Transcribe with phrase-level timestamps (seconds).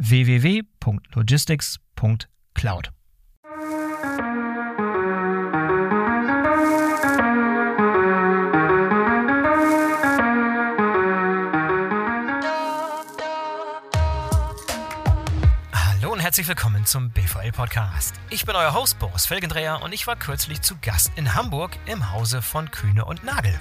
[0.00, 2.90] www.logistics.cloud.
[15.72, 18.14] Hallo und herzlich willkommen zum BVL Podcast.
[18.30, 22.10] Ich bin euer Host Boris Felgendreher und ich war kürzlich zu Gast in Hamburg im
[22.10, 23.60] Hause von Kühne und Nagel.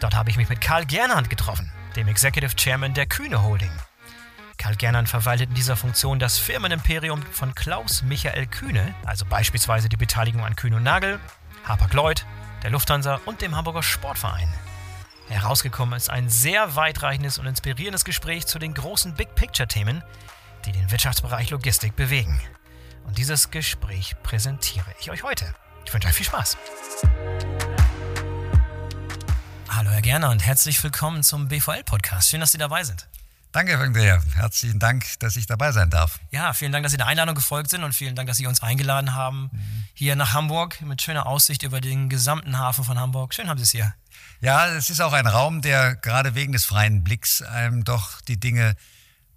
[0.00, 3.70] Dort habe ich mich mit Karl Gernand getroffen, dem Executive Chairman der Kühne Holding.
[4.60, 9.96] Karl Gernand verwaltet in dieser Funktion das Firmenimperium von Klaus Michael Kühne, also beispielsweise die
[9.96, 11.18] Beteiligung an Kühne und Nagel,
[11.66, 12.26] Hapag-Lloyd,
[12.62, 14.52] der Lufthansa und dem Hamburger Sportverein.
[15.30, 20.04] Herausgekommen ist ein sehr weitreichendes und inspirierendes Gespräch zu den großen Big-Picture-Themen,
[20.66, 22.38] die den Wirtschaftsbereich Logistik bewegen.
[23.06, 25.54] Und dieses Gespräch präsentiere ich euch heute.
[25.86, 26.58] Ich wünsche euch viel Spaß.
[29.70, 32.28] Hallo Herr Gerner und herzlich willkommen zum BVL-Podcast.
[32.28, 33.09] Schön, dass Sie dabei sind.
[33.52, 34.22] Danke, Andrea.
[34.36, 36.20] Herzlichen Dank, dass ich dabei sein darf.
[36.30, 38.62] Ja, vielen Dank, dass Sie der Einladung gefolgt sind und vielen Dank, dass Sie uns
[38.62, 39.84] eingeladen haben mhm.
[39.92, 43.34] hier nach Hamburg mit schöner Aussicht über den gesamten Hafen von Hamburg.
[43.34, 43.92] Schön haben Sie es hier.
[44.40, 48.38] Ja, es ist auch ein Raum, der gerade wegen des freien Blicks einem doch die
[48.38, 48.76] Dinge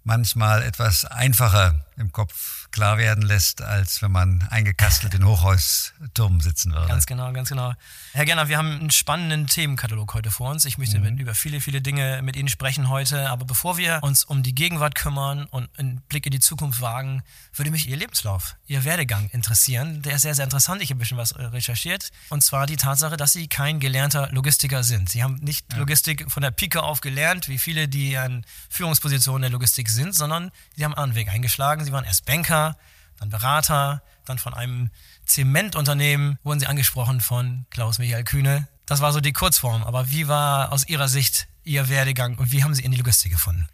[0.04, 6.72] manchmal etwas einfacher im Kopf klar werden lässt, als wenn man eingekastelt in Hochhaustürmen sitzen
[6.72, 6.88] würde.
[6.88, 7.72] Ganz genau, ganz genau.
[8.12, 10.64] Herr Gerner, wir haben einen spannenden Themenkatalog heute vor uns.
[10.64, 11.18] Ich möchte mhm.
[11.18, 13.30] über viele, viele Dinge mit Ihnen sprechen heute.
[13.30, 17.22] Aber bevor wir uns um die Gegenwart kümmern und einen Blick in die Zukunft wagen,
[17.54, 20.02] würde mich Ihr Lebenslauf, Ihr Werdegang interessieren.
[20.02, 20.82] Der ist sehr, sehr interessant.
[20.82, 22.10] Ich habe ein bisschen was äh, recherchiert.
[22.28, 25.08] Und zwar die Tatsache, dass Sie kein gelernter Logistiker sind.
[25.08, 25.78] Sie haben nicht ja.
[25.78, 30.50] Logistik von der Pike auf gelernt, wie viele, die an Führungspositionen der Logistik sind, sondern
[30.76, 31.84] Sie haben einen anderen Weg eingeschlagen.
[31.84, 32.76] Sie waren erst Banker,
[33.18, 34.90] dann Berater, dann von einem
[35.26, 38.68] Zementunternehmen wurden Sie angesprochen von Klaus-Michael Kühne.
[38.86, 39.82] Das war so die Kurzform.
[39.82, 43.32] Aber wie war aus Ihrer Sicht Ihr Werdegang und wie haben Sie in die Logistik
[43.32, 43.66] gefunden?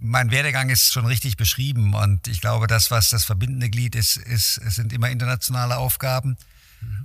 [0.00, 4.16] Mein Werdegang ist schon richtig beschrieben und ich glaube, das, was das verbindende Glied ist,
[4.16, 6.36] ist, es sind immer internationale Aufgaben.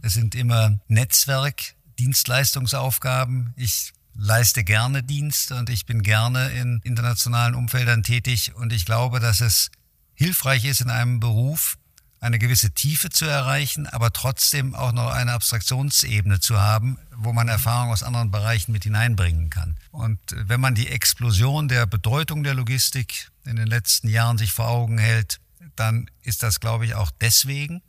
[0.01, 3.53] Es sind immer Netzwerk, Dienstleistungsaufgaben.
[3.57, 9.19] Ich leiste gerne Dienst und ich bin gerne in internationalen Umfeldern tätig und ich glaube,
[9.19, 9.69] dass es
[10.13, 11.77] hilfreich ist in einem Beruf,
[12.21, 17.47] eine gewisse Tiefe zu erreichen, aber trotzdem auch noch eine Abstraktionsebene zu haben, wo man
[17.47, 19.77] Erfahrung aus anderen Bereichen mit hineinbringen kann.
[19.91, 24.67] Und wenn man die Explosion der Bedeutung der Logistik in den letzten Jahren sich vor
[24.67, 25.39] Augen hält,
[25.75, 27.83] dann ist das, glaube ich, auch deswegen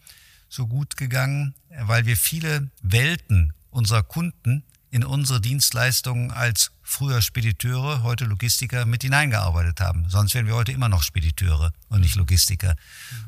[0.48, 4.64] so gut gegangen, weil wir viele Welten unserer Kunden
[4.96, 10.08] in unsere Dienstleistungen als früher Spediteure, heute Logistiker mit hineingearbeitet haben.
[10.08, 12.76] Sonst wären wir heute immer noch Spediteure und nicht Logistiker.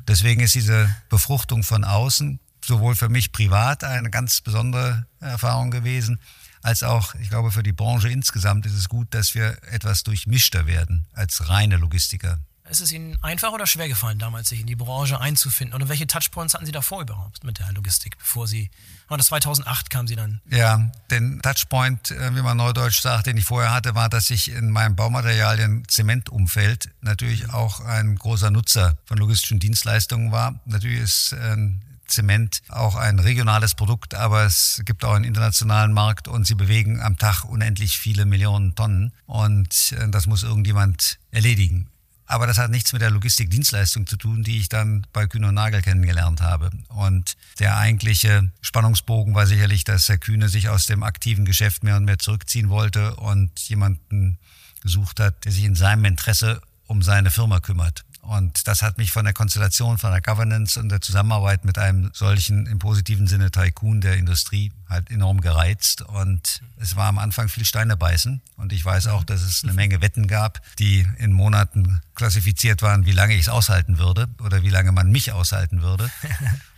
[0.07, 6.19] Deswegen ist diese Befruchtung von außen sowohl für mich privat eine ganz besondere Erfahrung gewesen,
[6.63, 10.65] als auch, ich glaube, für die Branche insgesamt ist es gut, dass wir etwas durchmischter
[10.65, 12.39] werden als reine Logistiker.
[12.69, 15.75] Ist es Ihnen einfach oder schwer gefallen, damals sich in die Branche einzufinden?
[15.75, 18.69] Oder welche Touchpoints hatten Sie davor überhaupt mit der Logistik, bevor Sie,
[19.07, 20.39] war das 2008 kam Sie dann?
[20.49, 24.51] Ja, den Touchpoint, äh, wie man neudeutsch sagt, den ich vorher hatte, war, dass ich
[24.51, 30.59] in meinem Baumaterialien Zementumfeld natürlich auch ein großer Nutzer von logistischen Dienstleistungen war.
[30.65, 36.27] Natürlich ist ein Zement auch ein regionales Produkt, aber es gibt auch einen internationalen Markt
[36.27, 41.87] und sie bewegen am Tag unendlich viele Millionen Tonnen und äh, das muss irgendjemand erledigen.
[42.29, 45.55] Aber das hat nichts mit der Logistikdienstleistung zu tun, die ich dann bei Kühne und
[45.55, 46.69] Nagel kennengelernt habe.
[46.89, 51.97] Und der eigentliche Spannungsbogen war sicherlich, dass Herr Kühne sich aus dem aktiven Geschäft mehr
[51.97, 54.37] und mehr zurückziehen wollte und jemanden
[54.83, 58.05] gesucht hat, der sich in seinem Interesse um seine Firma kümmert.
[58.21, 62.11] Und das hat mich von der Konstellation, von der Governance und der Zusammenarbeit mit einem
[62.13, 66.03] solchen im positiven Sinne Tycoon der Industrie halt enorm gereizt.
[66.03, 68.41] Und es war am Anfang viel Steine beißen.
[68.55, 73.05] Und ich weiß auch, dass es eine Menge Wetten gab, die in Monaten klassifiziert waren,
[73.05, 76.11] wie lange ich es aushalten würde oder wie lange man mich aushalten würde.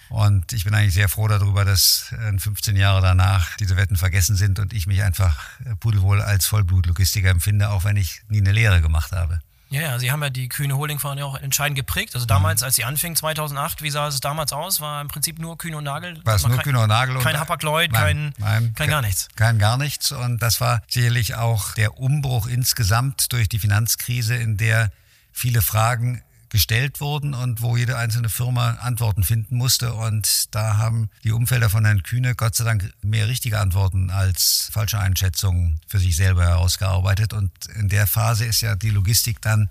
[0.10, 4.60] Und ich bin eigentlich sehr froh darüber, dass 15 Jahre danach diese Wetten vergessen sind
[4.60, 5.42] und ich mich einfach
[5.80, 9.40] pudelwohl als Vollblutlogistiker empfinde, auch wenn ich nie eine Lehre gemacht habe.
[9.72, 12.14] Ja, ja, Sie haben ja die Kühne Holding ja auch entscheidend geprägt.
[12.14, 12.66] Also damals, mhm.
[12.66, 14.82] als Sie anfingen, 2008, wie sah es damals aus?
[14.82, 16.20] War im Prinzip nur Kühne und Nagel?
[16.26, 17.18] War es nur kein, Kühne und Nagel?
[17.20, 19.30] Kein Hapag-Lloyd, kein, nein, kein gar nichts?
[19.38, 20.12] Kein gar nichts.
[20.12, 24.92] Und das war sicherlich auch der Umbruch insgesamt durch die Finanzkrise, in der
[25.32, 26.22] viele Fragen
[26.52, 29.94] gestellt wurden und wo jede einzelne Firma Antworten finden musste.
[29.94, 34.70] Und da haben die Umfelder von Herrn Kühne Gott sei Dank mehr richtige Antworten als
[34.72, 37.34] falsche Einschätzungen für sich selber herausgearbeitet.
[37.34, 39.70] Und in der Phase ist ja die Logistik dann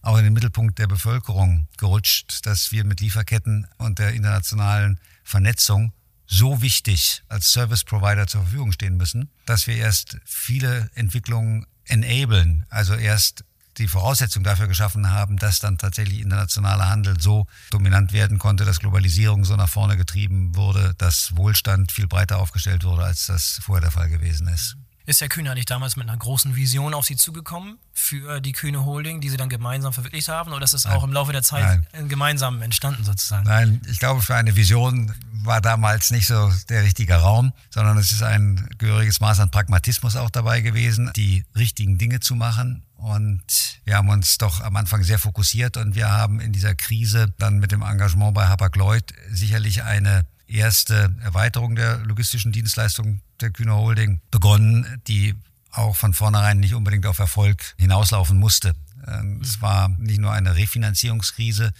[0.00, 5.92] auch in den Mittelpunkt der Bevölkerung gerutscht, dass wir mit Lieferketten und der internationalen Vernetzung
[6.26, 12.64] so wichtig als Service Provider zur Verfügung stehen müssen, dass wir erst viele Entwicklungen enablen,
[12.70, 13.44] also erst
[13.78, 18.80] die Voraussetzung dafür geschaffen haben, dass dann tatsächlich internationaler Handel so dominant werden konnte, dass
[18.80, 23.82] Globalisierung so nach vorne getrieben wurde, dass Wohlstand viel breiter aufgestellt wurde, als das vorher
[23.82, 24.76] der Fall gewesen ist.
[25.08, 28.84] Ist Herr Kühne eigentlich damals mit einer großen Vision auf Sie zugekommen für die Kühne
[28.84, 30.52] Holding, die Sie dann gemeinsam verwirklicht haben?
[30.52, 32.08] Oder ist es auch im Laufe der Zeit Nein.
[32.08, 33.46] gemeinsam entstanden sozusagen?
[33.46, 35.14] Nein, ich glaube, für eine Vision
[35.44, 40.16] war damals nicht so der richtige Raum, sondern es ist ein gehöriges Maß an Pragmatismus
[40.16, 42.82] auch dabei gewesen, die richtigen Dinge zu machen.
[43.06, 47.32] Und wir haben uns doch am Anfang sehr fokussiert und wir haben in dieser Krise
[47.38, 53.76] dann mit dem Engagement bei Hapag-Lloyd sicherlich eine erste Erweiterung der logistischen Dienstleistung der Kühner
[53.76, 55.36] Holding begonnen, die
[55.70, 58.74] auch von vornherein nicht unbedingt auf Erfolg hinauslaufen musste.
[59.06, 61.72] Ähm, es war nicht nur eine Refinanzierungskrise,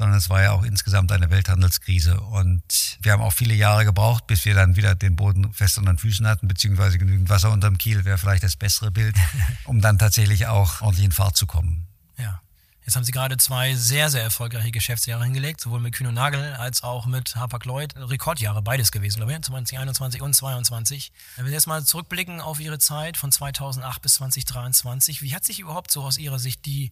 [0.00, 2.18] sondern es war ja auch insgesamt eine Welthandelskrise.
[2.18, 2.62] Und
[3.02, 5.98] wir haben auch viele Jahre gebraucht, bis wir dann wieder den Boden fest unter den
[5.98, 9.14] Füßen hatten, beziehungsweise genügend Wasser unterm Kiel wäre vielleicht das bessere Bild,
[9.64, 11.86] um dann tatsächlich auch ordentlich in Fahrt zu kommen.
[12.16, 12.40] Ja.
[12.86, 16.54] Jetzt haben Sie gerade zwei sehr, sehr erfolgreiche Geschäftsjahre hingelegt, sowohl mit Kühn und Nagel
[16.54, 17.94] als auch mit Hapag-Lloyd.
[17.96, 21.12] Rekordjahre, beides gewesen, glaube ich, 2021 und 2022.
[21.36, 25.60] Wenn wir jetzt mal zurückblicken auf Ihre Zeit von 2008 bis 2023, wie hat sich
[25.60, 26.90] überhaupt so aus Ihrer Sicht die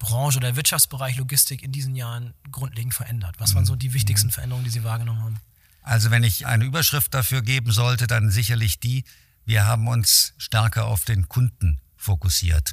[0.00, 3.36] Branche oder Wirtschaftsbereich Logistik in diesen Jahren grundlegend verändert?
[3.38, 4.32] Was waren so die wichtigsten mhm.
[4.32, 5.36] Veränderungen, die Sie wahrgenommen haben?
[5.82, 9.04] Also wenn ich eine Überschrift dafür geben sollte, dann sicherlich die,
[9.44, 12.72] wir haben uns stärker auf den Kunden fokussiert.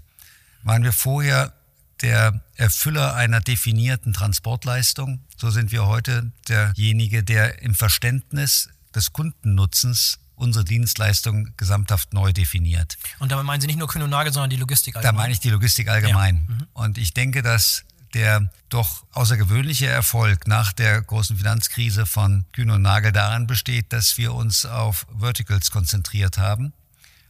[0.63, 1.53] Waren wir vorher
[2.01, 5.21] der Erfüller einer definierten Transportleistung.
[5.35, 12.97] So sind wir heute derjenige, der im Verständnis des Kundennutzens unsere Dienstleistung gesamthaft neu definiert.
[13.19, 15.15] Und damit meinen Sie nicht nur Kühn und Nagel, sondern die Logistik allgemein?
[15.15, 16.45] Da meine ich die Logistik allgemein.
[16.47, 16.55] Ja.
[16.55, 16.67] Mhm.
[16.73, 22.81] Und ich denke, dass der doch außergewöhnliche Erfolg nach der großen Finanzkrise von Kühn und
[22.81, 26.71] Nagel daran besteht, dass wir uns auf Verticals konzentriert haben,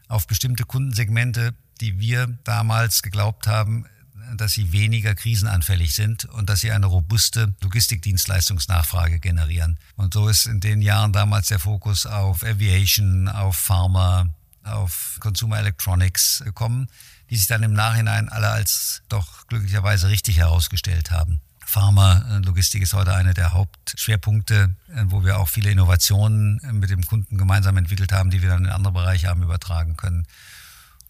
[0.07, 3.85] auf bestimmte Kundensegmente, die wir damals geglaubt haben,
[4.35, 9.79] dass sie weniger krisenanfällig sind und dass sie eine robuste Logistikdienstleistungsnachfrage generieren.
[9.95, 14.29] Und so ist in den Jahren damals der Fokus auf Aviation, auf Pharma,
[14.63, 16.87] auf Consumer Electronics gekommen,
[17.29, 21.41] die sich dann im Nachhinein alle als doch glücklicherweise richtig herausgestellt haben.
[21.65, 24.73] Pharma-Logistik ist heute einer der Hauptschwerpunkte,
[25.07, 28.71] wo wir auch viele Innovationen mit dem Kunden gemeinsam entwickelt haben, die wir dann in
[28.71, 30.25] andere Bereiche haben übertragen können.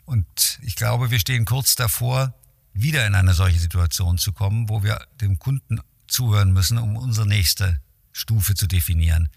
[0.05, 0.25] Und
[0.61, 2.33] ich glaube, wir stehen kurz davor,
[2.81, 7.27] wieder in eine solche Situation zu kommen, wo wir dem Kunden zuhören müssen, um unsere
[7.27, 7.79] nächste
[8.11, 9.29] Stufe zu definieren.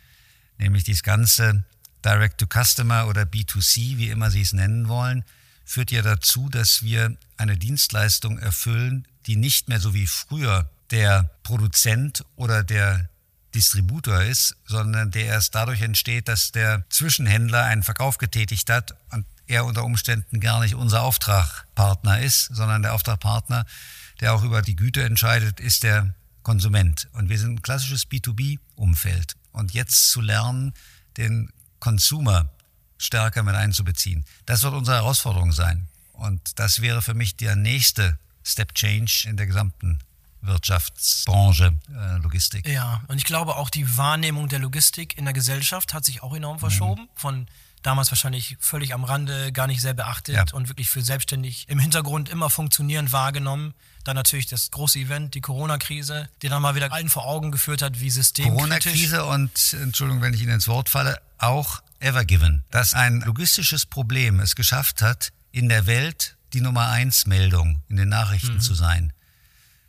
[0.59, 1.65] Nämlich das ganze
[2.05, 5.25] Direct-to-Customer oder B2C, wie immer Sie es nennen wollen,
[5.65, 11.31] führt ja dazu, dass wir eine Dienstleistung erfüllen, die nicht mehr so wie früher der
[11.43, 13.09] Produzent oder der
[13.55, 19.27] Distributor ist, sondern der erst dadurch entsteht, dass der Zwischenhändler einen Verkauf getätigt hat und
[19.51, 23.67] er unter Umständen gar nicht unser Auftragpartner ist, sondern der Auftragpartner,
[24.21, 27.09] der auch über die Güte entscheidet, ist der Konsument.
[27.13, 29.35] Und wir sind ein klassisches B2B-Umfeld.
[29.53, 30.73] Und jetzt zu lernen,
[31.17, 32.49] den Consumer
[32.97, 35.89] stärker mit einzubeziehen, das wird unsere Herausforderung sein.
[36.13, 39.99] Und das wäre für mich der nächste Step Change in der gesamten
[40.43, 42.67] Wirtschaftsbranche, äh, Logistik.
[42.69, 46.35] Ja, und ich glaube auch die Wahrnehmung der Logistik in der Gesellschaft hat sich auch
[46.35, 47.03] enorm verschoben.
[47.03, 47.09] Mhm.
[47.15, 47.47] Von
[47.83, 50.45] damals wahrscheinlich völlig am Rande, gar nicht sehr beachtet ja.
[50.53, 53.75] und wirklich für selbstständig im Hintergrund immer funktionierend wahrgenommen.
[54.05, 57.83] Dann natürlich das große Event, die Corona-Krise, die dann mal wieder allen vor Augen geführt
[57.83, 58.57] hat, wie systemkritisch.
[58.57, 64.41] Corona-Krise und, Entschuldigung, wenn ich Ihnen ins Wort falle, auch Evergiven, dass ein logistisches Problem
[64.41, 68.61] es geschafft hat, in der Welt die Nummer eins Meldung in den Nachrichten mhm.
[68.61, 69.13] zu sein.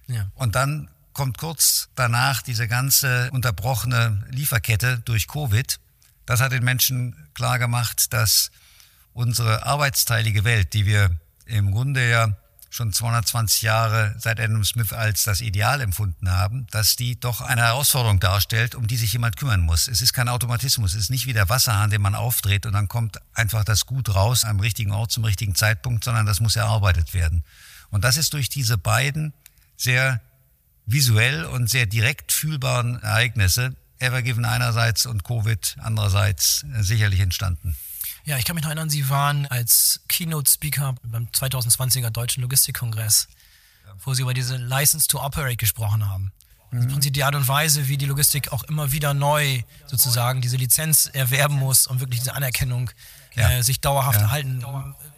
[0.08, 0.30] Ja.
[0.36, 5.80] Und dann kommt kurz danach diese ganze unterbrochene Lieferkette durch Covid.
[6.32, 8.52] Das hat den Menschen klar gemacht, dass
[9.12, 11.10] unsere arbeitsteilige Welt, die wir
[11.46, 12.38] im Grunde ja
[12.70, 17.64] schon 220 Jahre seit Adam Smith als das Ideal empfunden haben, dass die doch eine
[17.64, 19.90] Herausforderung darstellt, um die sich jemand kümmern muss.
[19.90, 22.88] Es ist kein Automatismus, es ist nicht wie der Wasserhahn, den man aufdreht und dann
[22.88, 27.14] kommt einfach das Gut raus am richtigen Ort zum richtigen Zeitpunkt, sondern das muss erarbeitet
[27.14, 27.44] werden.
[27.90, 29.34] Und das ist durch diese beiden
[29.76, 30.22] sehr
[30.86, 37.76] visuell und sehr direkt fühlbaren Ereignisse, Evergiven einerseits und Covid andererseits, äh, sicherlich entstanden.
[38.24, 43.28] Ja, ich kann mich noch erinnern, Sie waren als Keynote-Speaker beim 2020er Deutschen Logistikkongress,
[44.04, 46.32] wo Sie über diese License to Operate gesprochen haben.
[46.72, 46.84] Mhm.
[46.84, 50.58] Im Prinzip die Art und Weise, wie die Logistik auch immer wieder neu sozusagen diese
[50.58, 52.92] Lizenz erwerben muss, um wirklich diese Anerkennung
[53.36, 53.50] ja.
[53.50, 54.26] äh, sich dauerhaft ja.
[54.26, 54.64] erhalten.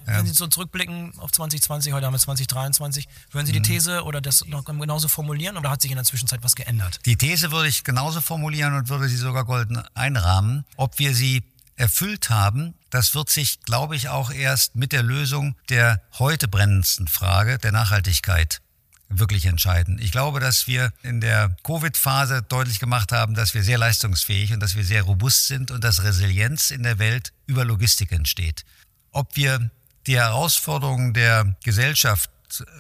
[0.08, 0.18] Ja.
[0.18, 3.64] Wenn Sie so zurückblicken auf 2020, heute haben wir 2023, würden Sie die mhm.
[3.64, 7.00] These oder das noch genauso formulieren oder hat sich in der Zwischenzeit was geändert?
[7.06, 10.66] Die These würde ich genauso formulieren und würde sie sogar golden einrahmen.
[10.76, 11.44] Ob wir sie
[11.76, 17.08] erfüllt haben, das wird sich, glaube ich, auch erst mit der Lösung der heute brennendsten
[17.08, 18.62] Frage der Nachhaltigkeit
[19.10, 20.00] wirklich entscheiden.
[20.02, 24.60] Ich glaube, dass wir in der Covid-Phase deutlich gemacht haben, dass wir sehr leistungsfähig und
[24.60, 28.66] dass wir sehr robust sind und dass Resilienz in der Welt über Logistik entsteht.
[29.12, 29.70] Ob wir
[30.08, 32.30] die Herausforderungen der Gesellschaft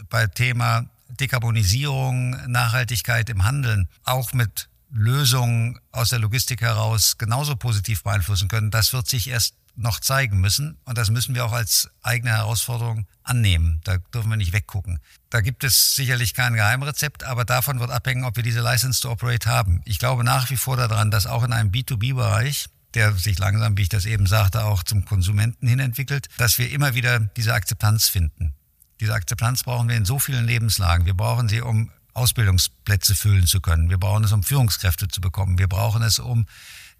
[0.09, 8.03] bei Thema Dekarbonisierung, Nachhaltigkeit im Handeln auch mit Lösungen aus der Logistik heraus genauso positiv
[8.03, 10.77] beeinflussen können, das wird sich erst noch zeigen müssen.
[10.85, 13.81] Und das müssen wir auch als eigene Herausforderung annehmen.
[13.83, 14.99] Da dürfen wir nicht weggucken.
[15.29, 19.11] Da gibt es sicherlich kein Geheimrezept, aber davon wird abhängen, ob wir diese License to
[19.11, 19.81] Operate haben.
[19.85, 23.83] Ich glaube nach wie vor daran, dass auch in einem B2B-Bereich der sich langsam, wie
[23.83, 28.07] ich das eben sagte, auch zum Konsumenten hin entwickelt, dass wir immer wieder diese Akzeptanz
[28.07, 28.53] finden.
[28.99, 31.05] Diese Akzeptanz brauchen wir in so vielen Lebenslagen.
[31.05, 33.89] Wir brauchen sie, um Ausbildungsplätze füllen zu können.
[33.89, 35.57] Wir brauchen es, um Führungskräfte zu bekommen.
[35.57, 36.45] Wir brauchen es, um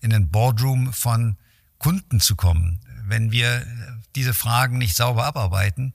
[0.02, 1.38] in den Boardroom von
[1.78, 2.80] Kunden zu kommen.
[3.06, 3.66] Wenn wir
[4.16, 5.94] diese Fragen nicht sauber abarbeiten,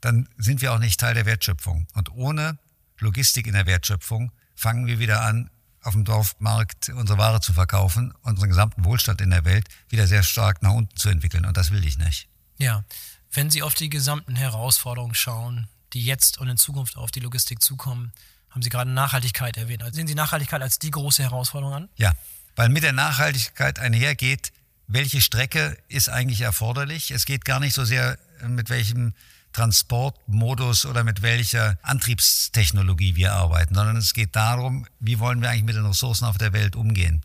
[0.00, 1.86] dann sind wir auch nicht Teil der Wertschöpfung.
[1.94, 2.58] Und ohne
[2.98, 5.50] Logistik in der Wertschöpfung fangen wir wieder an,
[5.88, 10.22] auf dem Dorfmarkt unsere Ware zu verkaufen, unseren gesamten Wohlstand in der Welt wieder sehr
[10.22, 11.44] stark nach unten zu entwickeln.
[11.44, 12.28] Und das will ich nicht.
[12.58, 12.84] Ja,
[13.32, 17.62] wenn Sie auf die gesamten Herausforderungen schauen, die jetzt und in Zukunft auf die Logistik
[17.62, 18.12] zukommen,
[18.50, 19.82] haben Sie gerade Nachhaltigkeit erwähnt.
[19.82, 21.88] Also sehen Sie Nachhaltigkeit als die große Herausforderung an?
[21.96, 22.14] Ja,
[22.56, 24.52] weil mit der Nachhaltigkeit einhergeht,
[24.86, 27.10] welche Strecke ist eigentlich erforderlich.
[27.10, 29.14] Es geht gar nicht so sehr, mit welchem
[29.52, 35.64] Transportmodus oder mit welcher Antriebstechnologie wir arbeiten, sondern es geht darum, wie wollen wir eigentlich
[35.64, 37.22] mit den Ressourcen auf der Welt umgehen.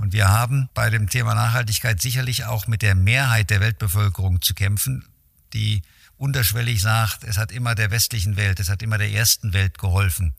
[0.00, 4.54] Und wir haben bei dem Thema Nachhaltigkeit sicherlich auch mit der Mehrheit der Weltbevölkerung zu
[4.54, 5.04] kämpfen,
[5.52, 5.82] die
[6.16, 10.34] unterschwellig sagt, es hat immer der westlichen Welt, es hat immer der ersten Welt geholfen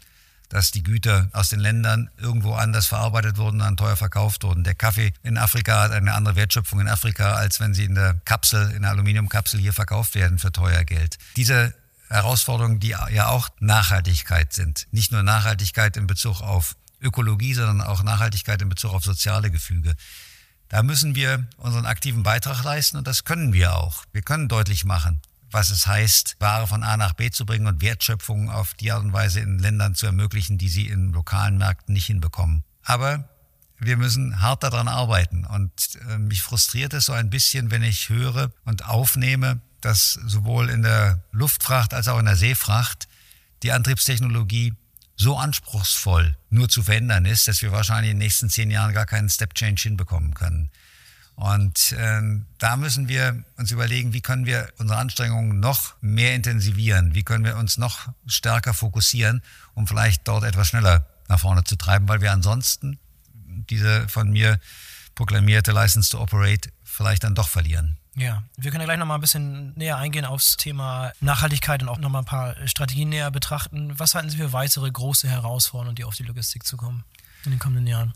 [0.49, 4.63] dass die Güter aus den Ländern irgendwo anders verarbeitet wurden, dann teuer verkauft wurden.
[4.63, 8.15] Der Kaffee in Afrika hat eine andere Wertschöpfung in Afrika, als wenn sie in der
[8.25, 11.17] Kapsel, in der Aluminiumkapsel hier verkauft werden für teuer Geld.
[11.35, 11.73] Diese
[12.09, 14.87] Herausforderungen, die ja auch Nachhaltigkeit sind.
[14.91, 19.95] Nicht nur Nachhaltigkeit in Bezug auf Ökologie, sondern auch Nachhaltigkeit in Bezug auf soziale Gefüge.
[20.69, 24.03] Da müssen wir unseren aktiven Beitrag leisten und das können wir auch.
[24.11, 25.21] Wir können deutlich machen,
[25.55, 29.03] was es heißt, Ware von A nach B zu bringen und Wertschöpfung auf die Art
[29.03, 32.65] und Weise in Ländern zu ermöglichen, die sie in lokalen Märkten nicht hinbekommen.
[32.83, 33.29] Aber
[33.79, 35.45] wir müssen hart daran arbeiten.
[35.45, 35.71] Und
[36.09, 40.81] äh, mich frustriert es so ein bisschen, wenn ich höre und aufnehme, dass sowohl in
[40.81, 43.07] der Luftfracht als auch in der Seefracht
[43.63, 44.73] die Antriebstechnologie
[45.15, 49.05] so anspruchsvoll nur zu verändern ist, dass wir wahrscheinlich in den nächsten zehn Jahren gar
[49.05, 50.69] keinen Step Change hinbekommen können.
[51.35, 57.13] Und ähm, da müssen wir uns überlegen, wie können wir unsere Anstrengungen noch mehr intensivieren,
[57.13, 59.41] wie können wir uns noch stärker fokussieren,
[59.73, 62.99] um vielleicht dort etwas schneller nach vorne zu treiben, weil wir ansonsten
[63.69, 64.59] diese von mir
[65.15, 67.97] proklamierte License to Operate vielleicht dann doch verlieren.
[68.15, 71.97] Ja, wir können ja gleich nochmal ein bisschen näher eingehen aufs Thema Nachhaltigkeit und auch
[71.97, 73.93] nochmal ein paar Strategien näher betrachten.
[73.99, 77.03] Was halten Sie für weitere große Herausforderungen, die auf die Logistik zukommen
[77.43, 78.13] in den kommenden Jahren?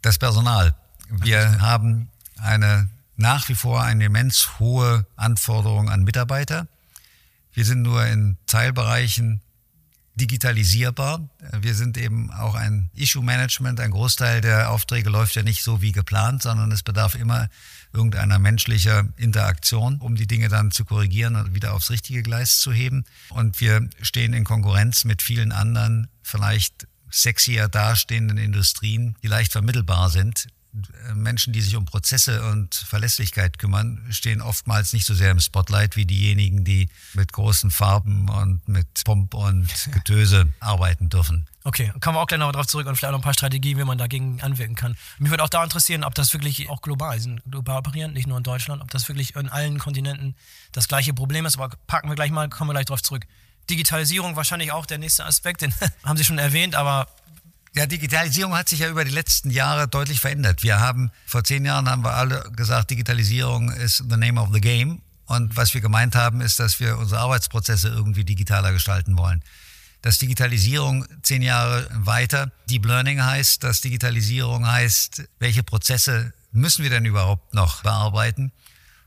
[0.00, 0.74] Das Personal.
[1.08, 2.08] Wir haben
[2.42, 6.66] eine nach wie vor eine immens hohe Anforderung an Mitarbeiter.
[7.52, 9.40] Wir sind nur in Teilbereichen
[10.14, 11.28] digitalisierbar.
[11.60, 13.80] Wir sind eben auch ein Issue-Management.
[13.80, 17.48] Ein Großteil der Aufträge läuft ja nicht so wie geplant, sondern es bedarf immer
[17.92, 22.72] irgendeiner menschlicher Interaktion, um die Dinge dann zu korrigieren und wieder aufs richtige Gleis zu
[22.72, 23.04] heben.
[23.30, 30.10] Und wir stehen in Konkurrenz mit vielen anderen, vielleicht sexier dastehenden Industrien, die leicht vermittelbar
[30.10, 30.48] sind,
[31.14, 35.96] Menschen, die sich um Prozesse und Verlässlichkeit kümmern, stehen oftmals nicht so sehr im Spotlight
[35.96, 41.46] wie diejenigen, die mit großen Farben und mit Pomp und Getöse arbeiten dürfen.
[41.64, 43.78] Okay, kommen wir auch gleich noch darauf zurück und vielleicht auch noch ein paar Strategien,
[43.78, 44.96] wie man dagegen anwirken kann.
[45.18, 48.38] Mich würde auch da interessieren, ob das wirklich auch global, sind global operieren, nicht nur
[48.38, 50.34] in Deutschland, ob das wirklich in allen Kontinenten
[50.72, 53.26] das gleiche Problem ist, aber packen wir gleich mal, kommen wir gleich darauf zurück.
[53.70, 55.74] Digitalisierung wahrscheinlich auch der nächste Aspekt, den
[56.04, 57.06] haben Sie schon erwähnt, aber
[57.74, 60.62] ja, Digitalisierung hat sich ja über die letzten Jahre deutlich verändert.
[60.62, 64.60] Wir haben vor zehn Jahren haben wir alle gesagt, Digitalisierung ist the name of the
[64.60, 65.00] game.
[65.26, 69.42] Und was wir gemeint haben, ist, dass wir unsere Arbeitsprozesse irgendwie digitaler gestalten wollen.
[70.02, 76.90] Dass Digitalisierung zehn Jahre weiter Deep Learning heißt, dass Digitalisierung heißt, welche Prozesse müssen wir
[76.90, 78.52] denn überhaupt noch bearbeiten?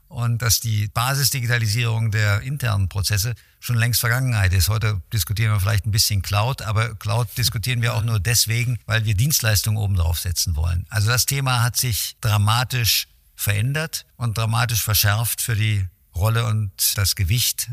[0.08, 4.70] Und dass die Basisdigitalisierung der internen Prozesse schon längst Vergangenheit ist.
[4.70, 9.06] Heute diskutieren wir vielleicht ein bisschen Cloud, aber Cloud diskutieren wir auch nur deswegen, weil
[9.06, 10.86] wir Dienstleistungen oben drauf setzen wollen.
[10.90, 15.86] Also das Thema hat sich dramatisch verändert und dramatisch verschärft für die
[16.16, 17.70] Rolle und das Gewicht,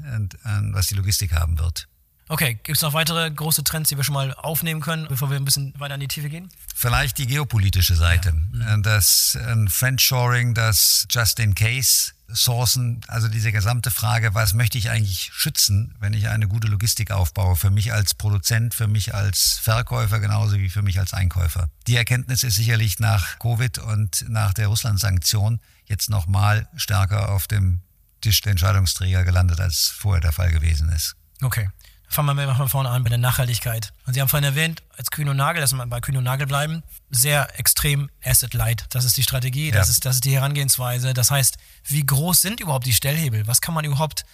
[0.72, 1.86] was die Logistik haben wird.
[2.28, 5.36] Okay, gibt es noch weitere große Trends, die wir schon mal aufnehmen können, bevor wir
[5.36, 6.48] ein bisschen weiter in die Tiefe gehen?
[6.74, 8.32] Vielleicht die geopolitische Seite.
[8.54, 8.76] Ja.
[8.76, 8.82] Mhm.
[8.82, 15.30] Das Friendshoring, das Just in Case Sourcen, also diese gesamte Frage, was möchte ich eigentlich
[15.32, 20.20] schützen, wenn ich eine gute Logistik aufbaue, für mich als Produzent, für mich als Verkäufer
[20.20, 21.68] genauso wie für mich als Einkäufer.
[21.86, 27.80] Die Erkenntnis ist sicherlich nach Covid und nach der Russland-Sanktion jetzt nochmal stärker auf dem
[28.20, 31.16] Tisch der Entscheidungsträger gelandet, als vorher der Fall gewesen ist.
[31.42, 31.68] Okay.
[32.12, 33.95] Fangen wir mal von vorne an bei der Nachhaltigkeit.
[34.04, 36.47] Und Sie haben vorhin erwähnt, als Kühn und Nagel, dass wir bei Kühn und Nagel
[36.47, 38.85] bleiben, sehr extrem Asset Light.
[38.90, 39.76] Das ist die Strategie, ja.
[39.76, 41.14] das, ist, das ist die Herangehensweise.
[41.14, 43.46] Das heißt, wie groß sind überhaupt die Stellhebel?
[43.46, 44.27] Was kann man überhaupt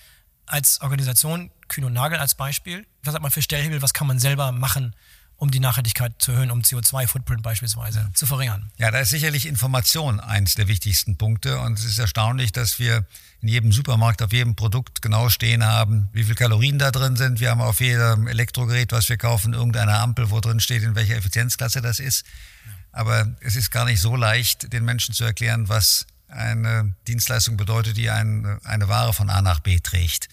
[0.46, 4.18] als Organisation, Kühn und Nagel als Beispiel, was hat man für Stellhebel, was kann man
[4.18, 4.96] selber machen,
[5.38, 8.10] um die Nachhaltigkeit zu erhöhen, um CO2-Footprint beispielsweise ja.
[8.12, 8.70] zu verringern?
[8.76, 11.60] Ja, da ist sicherlich Information eins der wichtigsten Punkte.
[11.60, 13.06] Und es ist erstaunlich, dass wir
[13.40, 17.38] in jedem Supermarkt auf jedem Produkt genau stehen haben, wie viel Kalorien da drin sind.
[17.38, 21.16] Wir haben auf jedem Elektrogerät, was wir kaufen, irgendeine Ampel, wo drin steht, in welcher
[21.16, 22.26] Effizienzklasse das ist.
[22.90, 27.96] Aber es ist gar nicht so leicht, den Menschen zu erklären, was eine Dienstleistung bedeutet,
[27.96, 30.28] die eine, eine Ware von A nach B trägt.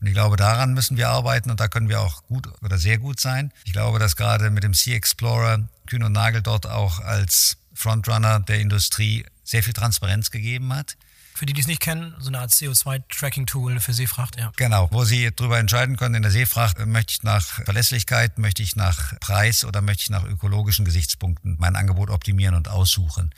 [0.00, 2.98] Und ich glaube, daran müssen wir arbeiten und da können wir auch gut oder sehr
[2.98, 3.52] gut sein.
[3.64, 8.40] Ich glaube, dass gerade mit dem Sea Explorer Kühn und Nagel dort auch als Frontrunner
[8.40, 10.96] der Industrie sehr viel Transparenz gegeben hat.
[11.34, 14.50] Für die, die es nicht kennen, so eine Art CO2-Tracking-Tool für Seefracht, ja.
[14.56, 18.74] Genau, wo Sie darüber entscheiden können, in der Seefracht, möchte ich nach Verlässlichkeit, möchte ich
[18.74, 23.30] nach Preis oder möchte ich nach ökologischen Gesichtspunkten mein Angebot optimieren und aussuchen.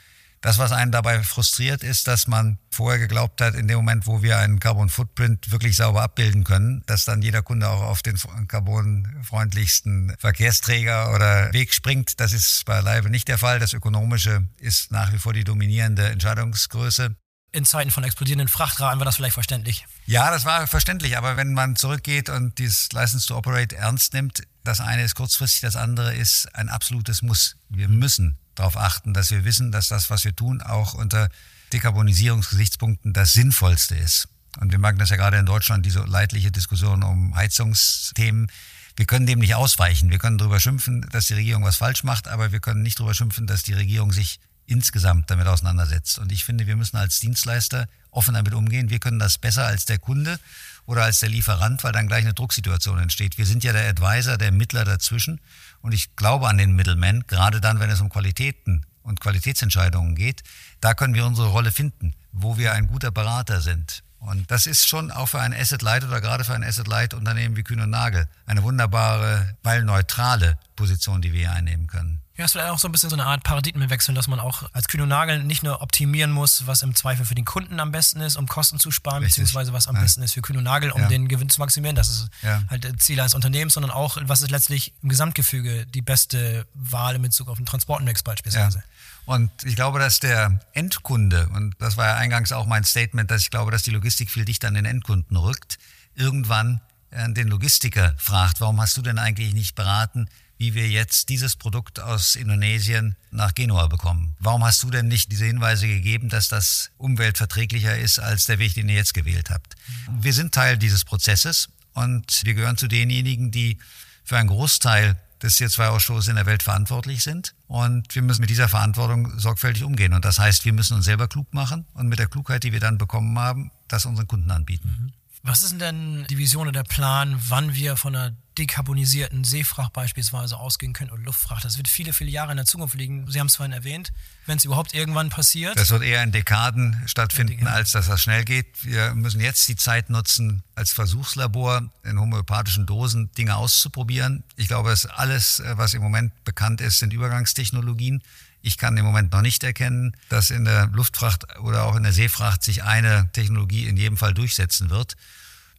[0.43, 4.23] Das, was einen dabei frustriert, ist, dass man vorher geglaubt hat, in dem Moment, wo
[4.23, 8.19] wir einen Carbon Footprint wirklich sauber abbilden können, dass dann jeder Kunde auch auf den
[8.49, 12.21] carbonfreundlichsten Verkehrsträger oder Weg springt.
[12.21, 13.59] Das ist beileibe nicht der Fall.
[13.59, 17.15] Das Ökonomische ist nach wie vor die dominierende Entscheidungsgröße
[17.53, 19.85] in Zeiten von explodierenden Frachtraten war das vielleicht verständlich.
[20.07, 24.43] Ja, das war verständlich, aber wenn man zurückgeht und dieses License to Operate ernst nimmt,
[24.65, 27.57] das eine ist kurzfristig, das andere ist ein absolutes Muss.
[27.69, 31.29] Wir müssen darauf achten, dass wir wissen, dass das, was wir tun, auch unter
[31.73, 34.29] Dekarbonisierungsgesichtspunkten das Sinnvollste ist.
[34.59, 38.51] Und wir merken das ja gerade in Deutschland, diese leidliche Diskussion um Heizungsthemen.
[38.97, 40.11] Wir können dem nicht ausweichen.
[40.11, 43.15] Wir können darüber schimpfen, dass die Regierung was falsch macht, aber wir können nicht darüber
[43.15, 46.19] schimpfen, dass die Regierung sich insgesamt damit auseinandersetzt.
[46.19, 48.91] Und ich finde, wir müssen als Dienstleister offen damit umgehen.
[48.91, 50.39] Wir können das besser als der Kunde
[50.87, 53.39] oder als der Lieferant, weil dann gleich eine Drucksituation entsteht.
[53.39, 55.41] Wir sind ja der Advisor, der Mittler dazwischen.
[55.83, 60.43] Und ich glaube an den Middleman, gerade dann, wenn es um Qualitäten und Qualitätsentscheidungen geht.
[60.81, 64.03] Da können wir unsere Rolle finden, wo wir ein guter Berater sind.
[64.21, 67.15] Und das ist schon auch für ein Asset Light oder gerade für ein Asset Light
[67.15, 72.21] Unternehmen wie Kühn und Nagel eine wunderbare, weil neutrale Position, die wir hier einnehmen können.
[72.41, 74.89] Ja, es vielleicht auch so ein bisschen so eine Art Paradigmenwechsel, dass man auch als
[74.89, 78.23] Kühn und Nagel nicht nur optimieren muss, was im Zweifel für den Kunden am besten
[78.23, 79.43] ist, um Kosten zu sparen, Richtig.
[79.43, 80.01] beziehungsweise was am ja.
[80.01, 81.09] besten ist für Kühn und Nagel, um ja.
[81.09, 81.97] den Gewinn zu maximieren.
[81.97, 82.63] Das ist ja.
[82.71, 87.21] halt Ziel eines Unternehmens, sondern auch, was ist letztlich im Gesamtgefüge die beste Wahl in
[87.21, 88.83] Bezug auf den Transportmix beispielsweise.
[89.27, 93.43] Und ich glaube, dass der Endkunde, und das war ja eingangs auch mein Statement, dass
[93.43, 95.79] ich glaube, dass die Logistik viel dichter an den Endkunden rückt,
[96.15, 96.81] irgendwann
[97.13, 100.29] den Logistiker fragt, warum hast du denn eigentlich nicht beraten,
[100.59, 104.37] wie wir jetzt dieses Produkt aus Indonesien nach Genua bekommen.
[104.41, 108.75] Warum hast du denn nicht diese Hinweise gegeben, dass das umweltverträglicher ist als der Weg,
[108.75, 109.75] den ihr jetzt gewählt habt?
[110.21, 113.79] Wir sind Teil dieses Prozesses und wir gehören zu denjenigen, die
[114.23, 117.55] für einen Großteil des CO2-Ausstoßes in der Welt verantwortlich sind.
[117.71, 120.13] Und wir müssen mit dieser Verantwortung sorgfältig umgehen.
[120.13, 122.81] Und das heißt, wir müssen uns selber klug machen und mit der Klugheit, die wir
[122.81, 124.89] dann bekommen haben, das unseren Kunden anbieten.
[124.89, 125.13] Mhm.
[125.45, 130.57] Was ist denn die Vision oder der Plan, wann wir von einer dekarbonisierten Seefracht beispielsweise
[130.57, 131.65] ausgehen können oder Luftfracht?
[131.65, 133.31] Das wird viele, viele Jahre in der Zukunft liegen.
[133.31, 134.13] Sie haben es vorhin erwähnt,
[134.47, 135.79] wenn es überhaupt irgendwann passiert.
[135.79, 137.75] Das wird eher in Dekaden stattfinden, Dekaden.
[137.75, 138.67] als dass das schnell geht.
[138.85, 144.43] Wir müssen jetzt die Zeit nutzen, als Versuchslabor in homöopathischen Dosen Dinge auszuprobieren.
[144.57, 148.23] Ich glaube, dass alles, was im Moment bekannt ist, sind Übergangstechnologien.
[148.63, 152.13] Ich kann im Moment noch nicht erkennen, dass in der Luftfracht oder auch in der
[152.13, 155.17] Seefracht sich eine Technologie in jedem Fall durchsetzen wird.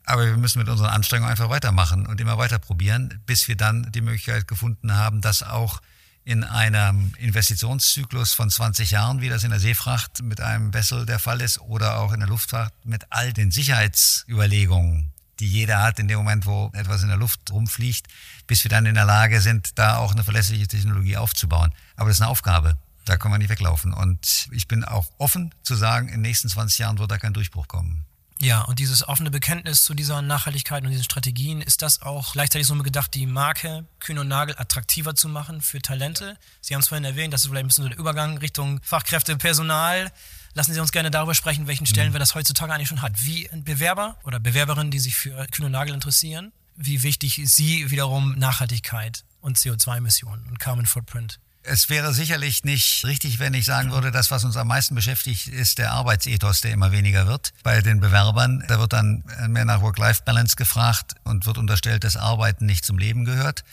[0.05, 3.91] Aber wir müssen mit unseren Anstrengungen einfach weitermachen und immer weiter probieren, bis wir dann
[3.91, 5.81] die Möglichkeit gefunden haben, dass auch
[6.23, 11.19] in einem Investitionszyklus von 20 Jahren, wie das in der Seefracht mit einem Vessel der
[11.19, 16.07] Fall ist, oder auch in der Luftfracht mit all den Sicherheitsüberlegungen, die jeder hat in
[16.07, 18.07] dem Moment, wo etwas in der Luft rumfliegt,
[18.45, 21.73] bis wir dann in der Lage sind, da auch eine verlässliche Technologie aufzubauen.
[21.95, 22.77] Aber das ist eine Aufgabe.
[23.05, 23.93] Da können wir nicht weglaufen.
[23.93, 27.33] Und ich bin auch offen zu sagen, in den nächsten 20 Jahren wird da kein
[27.33, 28.05] Durchbruch kommen.
[28.41, 32.65] Ja, und dieses offene Bekenntnis zu dieser Nachhaltigkeit und diesen Strategien, ist das auch gleichzeitig
[32.65, 36.37] so gedacht, die Marke Kühn und Nagel attraktiver zu machen für Talente?
[36.59, 39.37] Sie haben es vorhin erwähnt, das ist vielleicht ein bisschen so der Übergang Richtung Fachkräfte,
[39.37, 40.11] Personal.
[40.55, 42.13] Lassen Sie uns gerne darüber sprechen, welchen Stellen mhm.
[42.13, 43.23] wir das heutzutage eigentlich schon hat.
[43.23, 47.55] Wie ein Bewerber oder Bewerberinnen, die sich für Kühn und Nagel interessieren, wie wichtig ist
[47.55, 51.39] Sie wiederum Nachhaltigkeit und CO2-Emissionen und Carbon Footprint?
[51.63, 55.47] Es wäre sicherlich nicht richtig, wenn ich sagen würde, das, was uns am meisten beschäftigt,
[55.47, 57.53] ist der Arbeitsethos, der immer weniger wird.
[57.61, 62.65] Bei den Bewerbern, da wird dann mehr nach Work-Life-Balance gefragt und wird unterstellt, dass Arbeiten
[62.65, 63.63] nicht zum Leben gehört.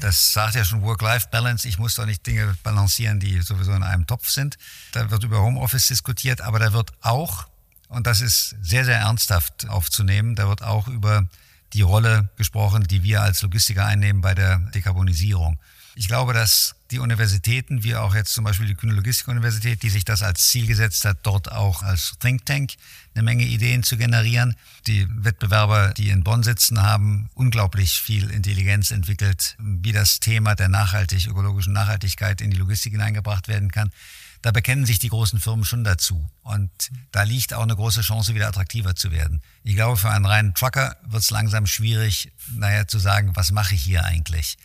[0.00, 1.68] Das sagt ja schon Work-Life-Balance.
[1.68, 4.56] Ich muss doch nicht Dinge balancieren, die sowieso in einem Topf sind.
[4.92, 7.48] Da wird über Homeoffice diskutiert, aber da wird auch,
[7.88, 11.26] und das ist sehr, sehr ernsthaft aufzunehmen, da wird auch über
[11.72, 15.58] die Rolle gesprochen, die wir als Logistiker einnehmen bei der Dekarbonisierung.
[15.98, 20.04] Ich glaube, dass die Universitäten, wie auch jetzt zum Beispiel die Kühne Logistik-Universität, die sich
[20.04, 22.74] das als Ziel gesetzt hat, dort auch als Think Tank
[23.14, 24.56] eine Menge Ideen zu generieren.
[24.86, 30.68] Die Wettbewerber, die in Bonn sitzen, haben unglaublich viel Intelligenz entwickelt, wie das Thema der
[30.68, 33.90] nachhaltig, ökologischen Nachhaltigkeit in die Logistik hineingebracht werden kann.
[34.46, 36.30] Da bekennen sich die großen Firmen schon dazu.
[36.44, 36.70] Und
[37.10, 39.42] da liegt auch eine große Chance, wieder attraktiver zu werden.
[39.64, 43.74] Ich glaube, für einen reinen Trucker wird es langsam schwierig, naja, zu sagen, was mache
[43.74, 44.56] ich hier eigentlich?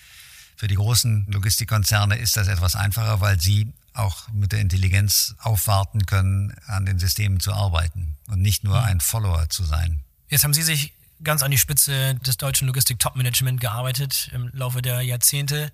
[0.55, 6.05] Für die großen Logistikkonzerne ist das etwas einfacher, weil sie auch mit der Intelligenz aufwarten
[6.05, 8.85] können, an den Systemen zu arbeiten und nicht nur mhm.
[8.85, 10.03] ein Follower zu sein.
[10.29, 15.01] Jetzt haben Sie sich ganz an die Spitze des deutschen Logistik-Top-Management gearbeitet im Laufe der
[15.01, 15.71] Jahrzehnte.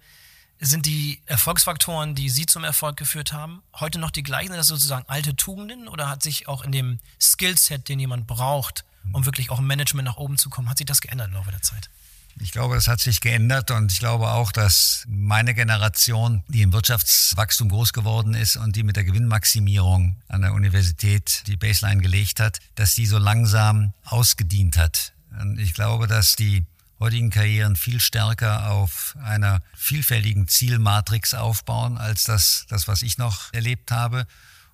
[0.60, 4.48] Sind die Erfolgsfaktoren, die Sie zum Erfolg geführt haben, heute noch die gleichen?
[4.48, 8.84] Sind das sozusagen alte Tugenden oder hat sich auch in dem Skillset, den jemand braucht,
[9.14, 11.52] um wirklich auch im Management nach oben zu kommen, hat sich das geändert im Laufe
[11.52, 11.90] der Zeit?
[12.40, 16.72] Ich glaube, das hat sich geändert und ich glaube auch, dass meine Generation, die im
[16.72, 22.40] Wirtschaftswachstum groß geworden ist und die mit der Gewinnmaximierung an der Universität die Baseline gelegt
[22.40, 25.14] hat, dass die so langsam ausgedient hat.
[25.40, 26.64] Und ich glaube, dass die
[27.00, 33.54] heutigen Karrieren viel stärker auf einer vielfältigen Zielmatrix aufbauen, als das, das was ich noch
[33.54, 34.26] erlebt habe.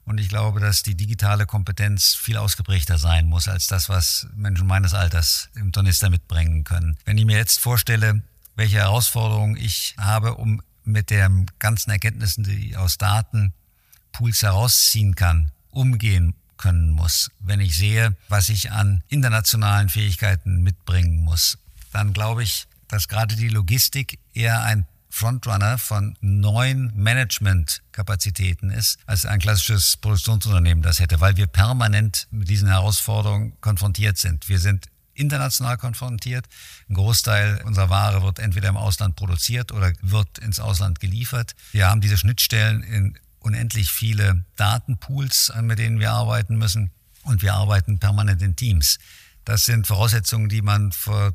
[0.05, 4.67] Und ich glaube, dass die digitale Kompetenz viel ausgeprägter sein muss als das, was Menschen
[4.67, 6.97] meines Alters im Tornister mitbringen können.
[7.05, 8.21] Wenn ich mir jetzt vorstelle,
[8.55, 15.51] welche Herausforderungen ich habe, um mit den ganzen Erkenntnissen, die ich aus Datenpools herausziehen kann,
[15.69, 21.57] umgehen können muss, wenn ich sehe, was ich an internationalen Fähigkeiten mitbringen muss,
[21.93, 29.27] dann glaube ich, dass gerade die Logistik eher ein Frontrunner von neuen Managementkapazitäten ist, als
[29.27, 34.49] ein klassisches Produktionsunternehmen das hätte, weil wir permanent mit diesen Herausforderungen konfrontiert sind.
[34.49, 36.47] Wir sind international konfrontiert.
[36.89, 41.55] Ein Großteil unserer Ware wird entweder im Ausland produziert oder wird ins Ausland geliefert.
[41.71, 46.91] Wir haben diese Schnittstellen in unendlich viele Datenpools, mit denen wir arbeiten müssen.
[47.21, 48.97] Und wir arbeiten permanent in Teams.
[49.45, 51.33] Das sind Voraussetzungen, die man vor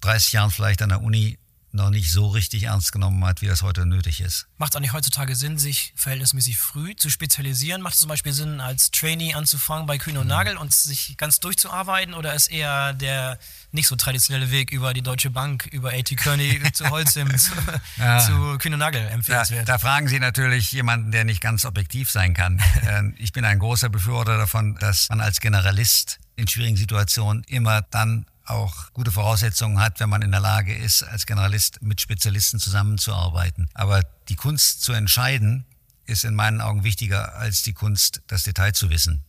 [0.00, 1.38] 30 Jahren vielleicht an der Uni
[1.76, 4.46] noch nicht so richtig ernst genommen hat, wie das heute nötig ist.
[4.58, 7.82] Macht es eigentlich heutzutage Sinn, sich verhältnismäßig früh zu spezialisieren?
[7.82, 10.30] Macht es zum Beispiel Sinn, als Trainee anzufangen bei Kühn und mhm.
[10.30, 12.14] Nagel und sich ganz durchzuarbeiten?
[12.14, 13.38] Oder ist eher der
[13.70, 16.16] nicht so traditionelle Weg über die Deutsche Bank, über A.T.
[16.16, 17.52] Kearney zu Holzim zu,
[17.98, 18.18] ja.
[18.20, 19.68] zu Kühn und Nagel empfehlenswert?
[19.68, 22.60] Da, da fragen Sie natürlich jemanden, der nicht ganz objektiv sein kann.
[22.88, 27.82] Ähm, ich bin ein großer Befürworter davon, dass man als Generalist in schwierigen Situationen immer
[27.82, 32.58] dann auch gute Voraussetzungen hat, wenn man in der Lage ist, als Generalist mit Spezialisten
[32.58, 33.68] zusammenzuarbeiten.
[33.74, 35.64] Aber die Kunst zu entscheiden,
[36.06, 39.24] ist in meinen Augen wichtiger als die Kunst, das Detail zu wissen.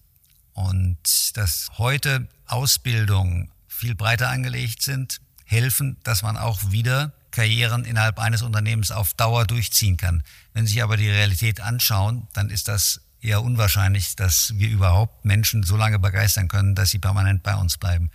[0.54, 8.20] Und dass heute Ausbildung viel breiter angelegt sind, helfen, dass man auch wieder Karrieren innerhalb
[8.20, 10.24] eines Unternehmens auf Dauer durchziehen kann.
[10.54, 15.26] Wenn Sie sich aber die Realität anschauen, dann ist das eher unwahrscheinlich, dass wir überhaupt
[15.26, 18.10] Menschen so lange begeistern können, dass sie permanent bei uns bleiben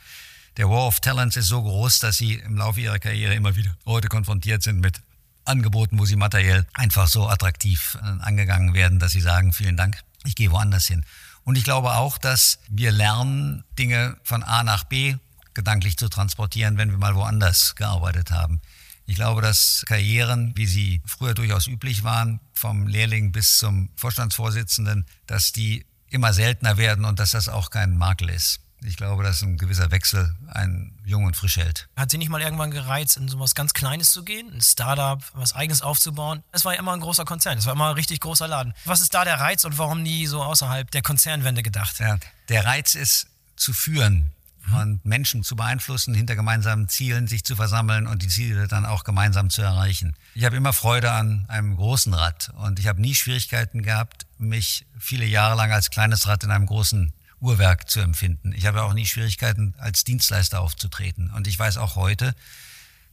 [0.57, 3.75] der War of Talents ist so groß, dass sie im Laufe ihrer Karriere immer wieder
[3.87, 5.01] heute konfrontiert sind mit
[5.45, 9.99] Angeboten, wo sie materiell einfach so attraktiv äh, angegangen werden, dass sie sagen, vielen Dank,
[10.25, 11.05] ich gehe woanders hin.
[11.45, 15.17] Und ich glaube auch, dass wir lernen, Dinge von A nach B
[15.55, 18.61] gedanklich zu transportieren, wenn wir mal woanders gearbeitet haben.
[19.05, 25.07] Ich glaube, dass Karrieren, wie sie früher durchaus üblich waren, vom Lehrling bis zum Vorstandsvorsitzenden,
[25.27, 28.62] dass die immer seltener werden und dass das auch kein Makel ist.
[28.85, 31.89] Ich glaube, dass ein gewisser Wechsel einen jung und frisch hält.
[31.97, 35.23] Hat sie nicht mal irgendwann gereizt, in so was ganz Kleines zu gehen, ein Startup,
[35.35, 36.43] was Eigenes aufzubauen?
[36.53, 38.75] Es war ja immer ein großer Konzern, es war immer ein richtig großer Laden.
[38.85, 42.01] Was ist da der Reiz und warum nie so außerhalb der Konzernwende gedacht?
[42.01, 42.19] Ja,
[42.49, 44.33] der Reiz ist zu führen
[44.67, 44.75] mhm.
[44.75, 49.05] und Menschen zu beeinflussen, hinter gemeinsamen Zielen sich zu versammeln und die Ziele dann auch
[49.05, 50.17] gemeinsam zu erreichen.
[50.35, 54.87] Ich habe immer Freude an einem großen Rad und ich habe nie Schwierigkeiten gehabt, mich
[54.99, 58.53] viele Jahre lang als kleines Rad in einem großen Uhrwerk zu empfinden.
[58.53, 61.31] Ich habe auch nie Schwierigkeiten, als Dienstleister aufzutreten.
[61.31, 62.35] Und ich weiß auch heute,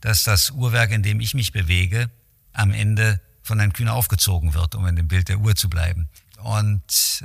[0.01, 2.09] dass das Uhrwerk, in dem ich mich bewege,
[2.53, 6.09] am Ende von einem Kühner aufgezogen wird, um in dem Bild der Uhr zu bleiben.
[6.43, 6.83] Und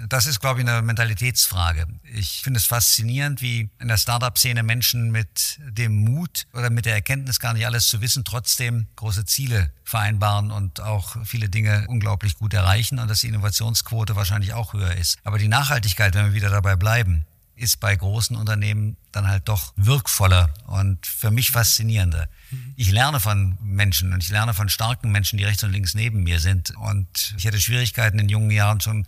[0.08, 1.86] das ist, glaube ich, eine Mentalitätsfrage.
[2.14, 6.94] Ich finde es faszinierend, wie in der Startup-Szene Menschen mit dem Mut oder mit der
[6.94, 12.36] Erkenntnis, gar nicht alles zu wissen, trotzdem große Ziele vereinbaren und auch viele Dinge unglaublich
[12.36, 15.18] gut erreichen und dass die Innovationsquote wahrscheinlich auch höher ist.
[15.24, 17.24] Aber die Nachhaltigkeit, wenn wir wieder dabei bleiben,
[17.56, 22.28] ist bei großen Unternehmen dann halt doch wirkvoller und für mich faszinierender.
[22.50, 22.74] Mhm.
[22.76, 26.24] Ich lerne von Menschen und ich lerne von starken Menschen, die rechts und links neben
[26.24, 26.72] mir sind.
[26.76, 29.06] Und ich hatte Schwierigkeiten in jungen Jahren schon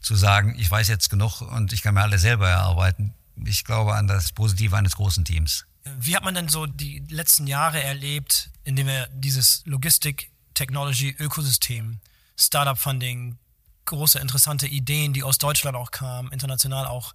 [0.00, 3.14] zu sagen, ich weiß jetzt genug und ich kann mir alle selber erarbeiten.
[3.44, 5.66] Ich glaube an das Positive eines großen Teams.
[5.98, 12.00] Wie hat man denn so die letzten Jahre erlebt, indem wir dieses Logistik-Technology-Ökosystem,
[12.38, 13.36] Startup-Funding,
[13.84, 17.12] große interessante Ideen, die aus Deutschland auch kamen, international auch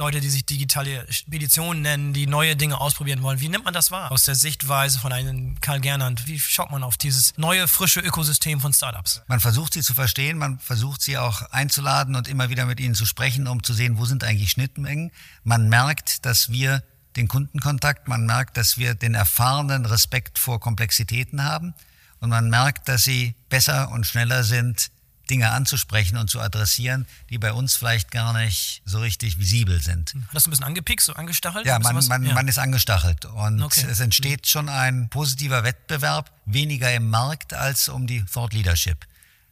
[0.00, 3.40] Leute, die sich digitale Speditionen nennen, die neue Dinge ausprobieren wollen.
[3.40, 6.26] Wie nimmt man das wahr aus der Sichtweise von einem Karl Gernand?
[6.26, 9.20] Wie schaut man auf dieses neue, frische Ökosystem von Startups?
[9.26, 12.94] Man versucht sie zu verstehen, man versucht sie auch einzuladen und immer wieder mit ihnen
[12.94, 15.10] zu sprechen, um zu sehen, wo sind eigentlich Schnittmengen.
[15.44, 16.82] Man merkt, dass wir
[17.16, 21.74] den Kundenkontakt, man merkt, dass wir den erfahrenen Respekt vor Komplexitäten haben
[22.20, 24.90] und man merkt, dass sie besser und schneller sind,
[25.30, 30.14] Dinge anzusprechen und zu adressieren, die bei uns vielleicht gar nicht so richtig visibel sind.
[30.14, 31.66] Hat das ein bisschen angepickt, so angestachelt?
[31.66, 32.34] Ja, man, man, ja.
[32.34, 33.86] man ist angestachelt und okay.
[33.88, 39.06] es entsteht schon ein positiver Wettbewerb, weniger im Markt als um die Thought Leadership.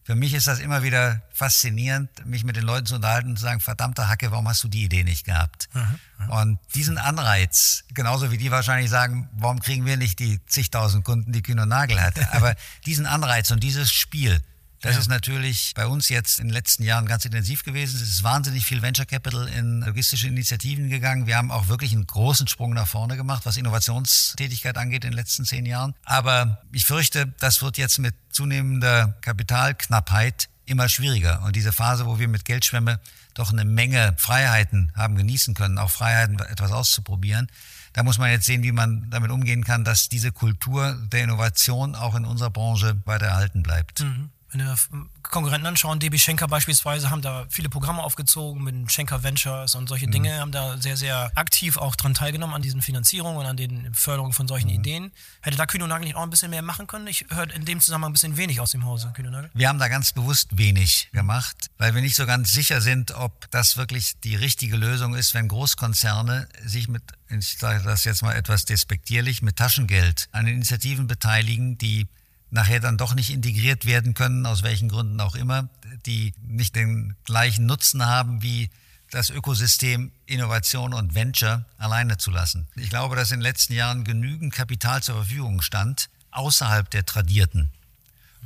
[0.09, 3.43] Für mich ist das immer wieder faszinierend, mich mit den Leuten zu unterhalten und zu
[3.43, 5.69] sagen, verdammte Hacke, warum hast du die Idee nicht gehabt?
[5.75, 6.31] Mhm, mhm.
[6.31, 11.33] Und diesen Anreiz, genauso wie die wahrscheinlich sagen, warum kriegen wir nicht die zigtausend Kunden,
[11.33, 14.41] die Kühn und Nagel hat, aber diesen Anreiz und dieses Spiel,
[14.81, 15.01] das ja.
[15.01, 17.97] ist natürlich bei uns jetzt in den letzten Jahren ganz intensiv gewesen.
[17.97, 21.27] Es ist wahnsinnig viel Venture Capital in logistische Initiativen gegangen.
[21.27, 25.17] Wir haben auch wirklich einen großen Sprung nach vorne gemacht, was Innovationstätigkeit angeht in den
[25.17, 25.95] letzten zehn Jahren.
[26.05, 31.43] Aber ich fürchte, das wird jetzt mit zunehmender Kapitalknappheit immer schwieriger.
[31.43, 33.01] Und diese Phase, wo wir mit Geldschwemme
[33.35, 37.49] doch eine Menge Freiheiten haben genießen können, auch Freiheiten, etwas auszuprobieren,
[37.95, 41.97] da muss man jetzt sehen, wie man damit umgehen kann, dass diese Kultur der Innovation
[41.97, 44.01] auch in unserer Branche weiter erhalten bleibt.
[44.01, 44.31] Mhm.
[44.51, 44.77] Wenn wir
[45.23, 50.07] Konkurrenten anschauen, DB Schenker beispielsweise, haben da viele Programme aufgezogen mit Schenker Ventures und solche
[50.07, 50.13] mhm.
[50.13, 53.93] Dinge, haben da sehr, sehr aktiv auch dran teilgenommen an diesen Finanzierungen und an den
[53.95, 54.75] Förderungen von solchen mhm.
[54.75, 55.13] Ideen.
[55.43, 57.07] Hätte da Kühn und Nagel nicht auch ein bisschen mehr machen können?
[57.07, 59.51] Ich höre in dem Zusammenhang ein bisschen wenig aus dem Hause, Kühn und Nagel.
[59.53, 63.51] Wir haben da ganz bewusst wenig gemacht, weil wir nicht so ganz sicher sind, ob
[63.51, 68.35] das wirklich die richtige Lösung ist, wenn Großkonzerne sich mit, ich sage das jetzt mal
[68.35, 72.07] etwas despektierlich, mit Taschengeld an Initiativen beteiligen, die
[72.51, 75.69] nachher dann doch nicht integriert werden können, aus welchen Gründen auch immer,
[76.07, 78.71] die nicht den gleichen Nutzen haben wie
[79.11, 82.69] das Ökosystem Innovation und Venture alleine zu lassen.
[82.77, 87.71] Ich glaube, dass in den letzten Jahren genügend Kapital zur Verfügung stand, außerhalb der Tradierten,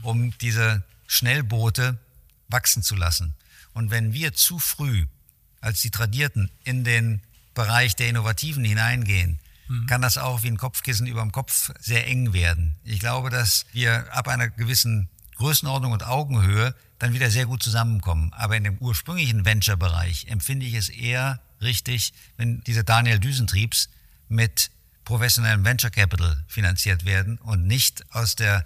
[0.02, 1.98] um diese Schnellboote
[2.48, 3.34] wachsen zu lassen.
[3.74, 5.06] Und wenn wir zu früh
[5.60, 7.22] als die Tradierten in den
[7.54, 9.38] Bereich der Innovativen hineingehen,
[9.72, 9.86] mhm.
[9.86, 12.76] kann das auch wie ein Kopfkissen über dem Kopf sehr eng werden.
[12.84, 18.32] Ich glaube, dass wir ab einer gewissen Größenordnung und Augenhöhe dann wieder sehr gut zusammenkommen.
[18.32, 23.88] Aber in dem ursprünglichen Venture-Bereich empfinde ich es eher richtig, wenn diese Daniel Düsentriebs
[24.28, 24.70] mit
[25.04, 28.64] professionellem Venture Capital finanziert werden und nicht aus der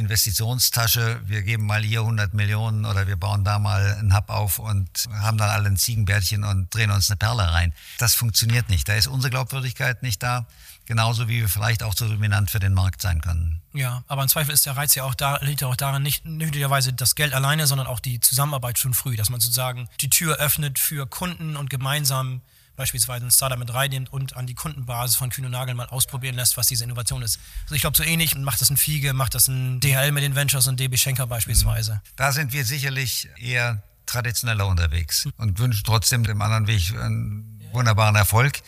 [0.00, 4.58] Investitionstasche, wir geben mal hier 100 Millionen oder wir bauen da mal einen Hub auf
[4.58, 7.72] und haben dann alle ein Ziegenbärtchen und drehen uns eine Perle rein.
[7.98, 8.88] Das funktioniert nicht.
[8.88, 10.46] Da ist unsere Glaubwürdigkeit nicht da.
[10.86, 13.62] Genauso wie wir vielleicht auch zu dominant für den Markt sein können.
[13.72, 16.24] Ja, aber im Zweifel ist der Reiz ja auch da, liegt ja auch daran, nicht
[16.24, 20.38] nötigerweise das Geld alleine, sondern auch die Zusammenarbeit schon früh, dass man sozusagen die Tür
[20.38, 22.40] öffnet für Kunden und gemeinsam
[22.80, 26.34] beispielsweise ein Startup mit reinnimmt und an die Kundenbasis von Kühn und Nagel mal ausprobieren
[26.34, 27.38] lässt, was diese Innovation ist.
[27.64, 30.34] Also ich glaube, so ähnlich macht das ein Fiege, macht das ein DHL mit den
[30.34, 32.00] Ventures und DB Schenker beispielsweise.
[32.16, 38.16] Da sind wir sicherlich eher traditioneller unterwegs und wünschen trotzdem dem anderen Weg einen wunderbaren
[38.16, 38.62] Erfolg.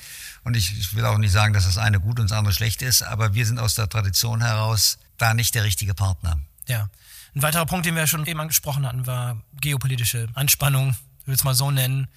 [0.45, 2.83] Und ich, ich will auch nicht sagen, dass das eine gut und das andere schlecht
[2.83, 6.39] ist, aber wir sind aus der Tradition heraus da nicht der richtige Partner.
[6.67, 6.91] Ja.
[7.35, 11.45] Ein weiterer Punkt, den wir schon eben angesprochen hatten, war geopolitische Anspannung, ich will es
[11.45, 12.09] mal so nennen.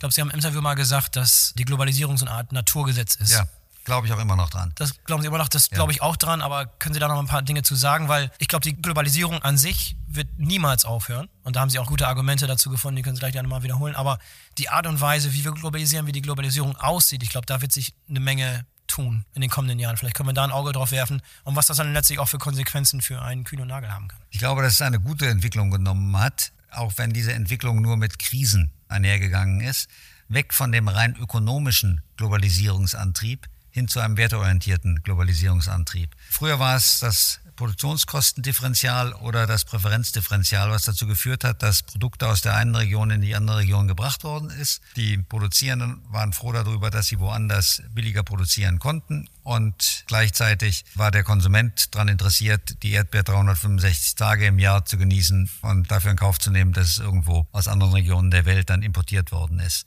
[0.00, 3.16] Ich glaube, Sie haben im Interview mal gesagt, dass die Globalisierung so eine Art Naturgesetz
[3.16, 3.32] ist.
[3.32, 3.46] Ja.
[3.84, 4.72] Glaube ich auch immer noch dran.
[4.76, 5.74] Das glauben Sie immer noch, das ja.
[5.74, 8.08] glaube ich auch dran, aber können Sie da noch ein paar Dinge zu sagen?
[8.08, 11.28] Weil ich glaube, die Globalisierung an sich wird niemals aufhören.
[11.42, 13.62] Und da haben Sie auch gute Argumente dazu gefunden, die können Sie gleich gerne mal
[13.62, 13.94] wiederholen.
[13.94, 14.18] Aber
[14.56, 17.72] die Art und Weise, wie wir globalisieren, wie die Globalisierung aussieht, ich glaube, da wird
[17.72, 19.98] sich eine Menge tun in den kommenden Jahren.
[19.98, 22.38] Vielleicht können wir da ein Auge drauf werfen und was das dann letztlich auch für
[22.38, 24.18] Konsequenzen für einen Kühn und Nagel haben kann.
[24.30, 28.18] Ich glaube, dass es eine gute Entwicklung genommen hat, auch wenn diese Entwicklung nur mit
[28.18, 29.88] Krisen einhergegangen ist.
[30.28, 36.14] Weg von dem rein ökonomischen Globalisierungsantrieb hin zu einem werteorientierten Globalisierungsantrieb.
[36.28, 42.40] Früher war es das Produktionskostendifferenzial oder das Präferenzdifferenzial, was dazu geführt hat, dass Produkte aus
[42.40, 44.80] der einen Region in die andere Region gebracht worden ist.
[44.96, 51.22] Die Produzierenden waren froh darüber, dass sie woanders billiger produzieren konnten und gleichzeitig war der
[51.22, 56.38] Konsument daran interessiert, die Erdbeer 365 Tage im Jahr zu genießen und dafür in Kauf
[56.38, 59.84] zu nehmen, dass es irgendwo aus anderen Regionen der Welt dann importiert worden ist.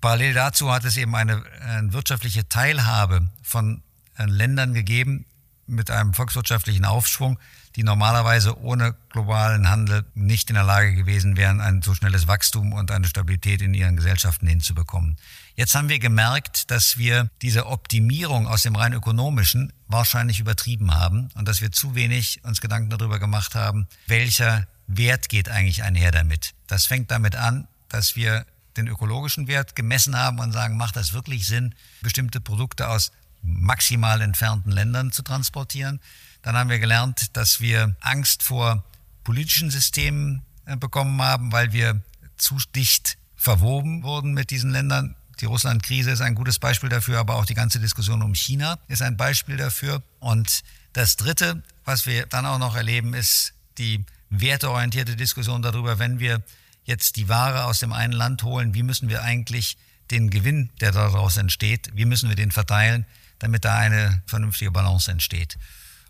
[0.00, 3.84] Parallel dazu hat es eben eine, eine wirtschaftliche Teilhabe von
[4.18, 5.24] äh, Ländern gegeben
[5.66, 7.38] mit einem volkswirtschaftlichen Aufschwung,
[7.76, 12.72] die normalerweise ohne globalen Handel nicht in der Lage gewesen wären, ein so schnelles Wachstum
[12.72, 15.16] und eine Stabilität in ihren Gesellschaften hinzubekommen.
[15.56, 21.28] Jetzt haben wir gemerkt, dass wir diese Optimierung aus dem rein ökonomischen wahrscheinlich übertrieben haben
[21.34, 26.12] und dass wir zu wenig uns Gedanken darüber gemacht haben, welcher Wert geht eigentlich einher
[26.12, 26.54] damit.
[26.66, 31.12] Das fängt damit an, dass wir den ökologischen Wert gemessen haben und sagen, macht das
[31.12, 33.12] wirklich Sinn, bestimmte Produkte aus
[33.46, 36.00] maximal entfernten Ländern zu transportieren.
[36.42, 38.84] Dann haben wir gelernt, dass wir Angst vor
[39.24, 42.00] politischen Systemen äh, bekommen haben, weil wir
[42.36, 45.16] zu dicht verwoben wurden mit diesen Ländern.
[45.40, 49.02] Die Russland-Krise ist ein gutes Beispiel dafür, aber auch die ganze Diskussion um China ist
[49.02, 50.02] ein Beispiel dafür.
[50.20, 56.18] Und das Dritte, was wir dann auch noch erleben, ist die werteorientierte Diskussion darüber, wenn
[56.20, 56.42] wir
[56.84, 59.76] jetzt die Ware aus dem einen Land holen, wie müssen wir eigentlich
[60.10, 63.04] den Gewinn, der daraus entsteht, wie müssen wir den verteilen,
[63.38, 65.58] damit da eine vernünftige Balance entsteht.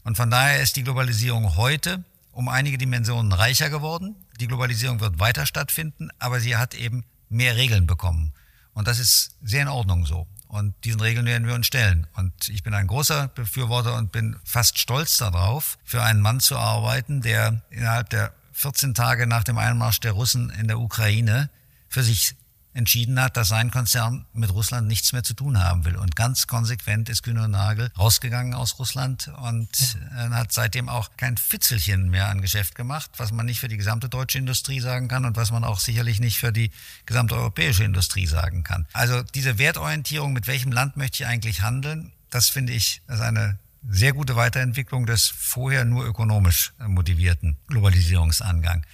[0.05, 4.15] Und von daher ist die Globalisierung heute um einige Dimensionen reicher geworden.
[4.41, 8.33] Die Globalisierung wird weiter stattfinden, aber sie hat eben mehr Regeln bekommen.
[8.75, 10.27] Und das ist sehr in Ordnung so.
[10.49, 12.07] Und diesen Regeln werden wir uns stellen.
[12.15, 16.57] Und ich bin ein großer Befürworter und bin fast stolz darauf, für einen Mann zu
[16.57, 21.51] arbeiten, der innerhalb der 14 Tage nach dem Einmarsch der Russen in der Ukraine
[21.89, 22.37] für sich
[22.77, 25.97] entschieden hat, dass sein Konzern mit Russland nichts mehr zu tun haben will.
[25.97, 29.69] Und ganz konsequent ist Kühne und Nagel rausgegangen aus Russland und
[30.15, 30.27] ja.
[30.27, 33.79] Äh, hat seitdem auch kein Fitzelchen mehr an Geschäft gemacht, was man nicht für die
[33.79, 36.71] gesamte deutsche Industrie sagen kann und was man auch sicherlich nicht für die
[37.07, 38.87] gesamte europäische Industrie sagen kann.
[38.93, 43.59] Also diese Wertorientierung, mit welchem Land möchte ich eigentlich handeln, das finde ich ist eine
[43.89, 48.85] sehr gute Weiterentwicklung des vorher nur ökonomisch motivierten Globalisierungsangang.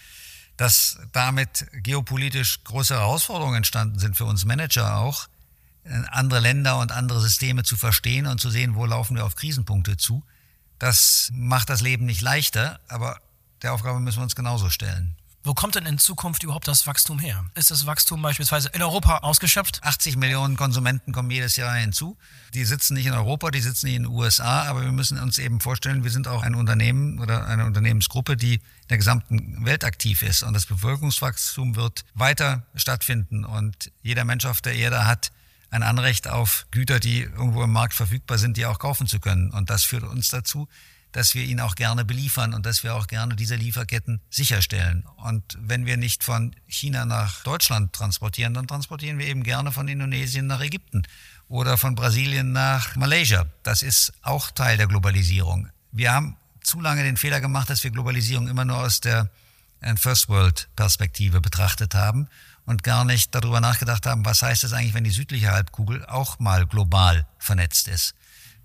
[0.62, 5.26] Dass damit geopolitisch große Herausforderungen entstanden sind für uns Manager auch,
[6.12, 9.96] andere Länder und andere Systeme zu verstehen und zu sehen, wo laufen wir auf Krisenpunkte
[9.96, 10.22] zu.
[10.78, 13.20] Das macht das Leben nicht leichter, aber
[13.62, 15.16] der Aufgabe müssen wir uns genauso stellen.
[15.44, 17.44] Wo kommt denn in Zukunft überhaupt das Wachstum her?
[17.56, 19.82] Ist das Wachstum beispielsweise in Europa ausgeschöpft?
[19.82, 22.16] 80 Millionen Konsumenten kommen jedes Jahr hinzu.
[22.54, 25.38] Die sitzen nicht in Europa, die sitzen nicht in den USA, aber wir müssen uns
[25.38, 29.82] eben vorstellen, wir sind auch ein Unternehmen oder eine Unternehmensgruppe, die in der gesamten Welt
[29.82, 30.44] aktiv ist.
[30.44, 33.44] Und das Bevölkerungswachstum wird weiter stattfinden.
[33.44, 35.32] Und jeder Mensch auf der Erde hat
[35.70, 39.50] ein Anrecht auf Güter, die irgendwo im Markt verfügbar sind, die auch kaufen zu können.
[39.50, 40.68] Und das führt uns dazu,
[41.12, 45.04] dass wir ihn auch gerne beliefern und dass wir auch gerne diese Lieferketten sicherstellen.
[45.16, 49.88] Und wenn wir nicht von China nach Deutschland transportieren, dann transportieren wir eben gerne von
[49.88, 51.02] Indonesien nach Ägypten
[51.48, 53.46] oder von Brasilien nach Malaysia.
[53.62, 55.68] Das ist auch Teil der Globalisierung.
[55.92, 59.30] Wir haben zu lange den Fehler gemacht, dass wir Globalisierung immer nur aus der
[59.80, 62.28] äh, First World Perspektive betrachtet haben
[62.64, 66.38] und gar nicht darüber nachgedacht haben, was heißt es eigentlich, wenn die südliche Halbkugel auch
[66.38, 68.14] mal global vernetzt ist.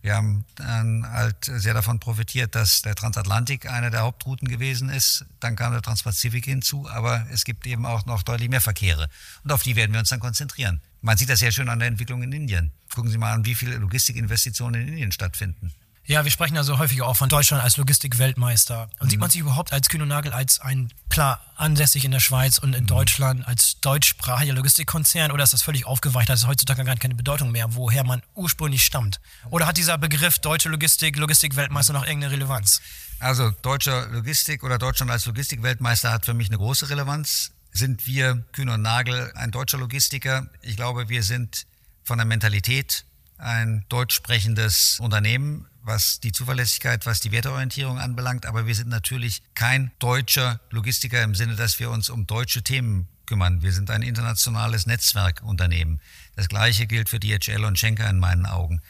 [0.08, 5.26] Wir haben dann halt sehr davon profitiert, dass der Transatlantik eine der Hauptrouten gewesen ist.
[5.42, 9.10] Dann kam der Transpazifik hinzu, aber es gibt eben auch noch deutlich mehr Verkehre.
[9.44, 10.80] Und auf die werden wir uns dann konzentrieren.
[11.02, 12.72] Man sieht das sehr schön an der Entwicklung in Indien.
[12.96, 15.74] Gucken Sie mal an, wie viele Logistikinvestitionen in Indien stattfinden.
[16.10, 18.90] Ja, wir sprechen also häufig auch von Deutschland als Logistik-Weltmeister.
[19.00, 19.10] Und mhm.
[19.10, 22.60] sieht man sich überhaupt als Kühn und Nagel als ein, klar, ansässig in der Schweiz
[22.60, 22.88] und in mhm.
[22.88, 27.52] Deutschland als deutschsprachiger Logistikkonzern oder ist das völlig aufgeweicht, dass es heutzutage gar keine Bedeutung
[27.52, 29.20] mehr, woher man ursprünglich stammt?
[29.50, 32.82] Oder hat dieser Begriff deutsche Logistik, Logistik-Weltmeister noch irgendeine Relevanz?
[33.20, 37.52] Also deutscher Logistik oder Deutschland als Logistik-Weltmeister hat für mich eine große Relevanz.
[37.74, 40.48] Sind wir Kühn und Nagel ein deutscher Logistiker?
[40.62, 41.68] Ich glaube, wir sind
[42.06, 43.04] von der Mentalität
[43.38, 48.46] ein deutsch sprechendes Unternehmen was die Zuverlässigkeit, was die Werteorientierung anbelangt.
[48.46, 53.08] Aber wir sind natürlich kein deutscher Logistiker im Sinne, dass wir uns um deutsche Themen
[53.26, 53.62] kümmern.
[53.62, 56.02] Wir sind ein internationales Netzwerkunternehmen.
[56.36, 58.82] Das Gleiche gilt für DHL und Schenker in meinen Augen.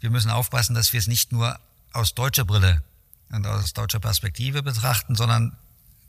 [0.00, 1.58] Wir müssen aufpassen, dass wir es nicht nur
[1.92, 2.82] aus deutscher Brille
[3.30, 5.56] und aus deutscher Perspektive betrachten, sondern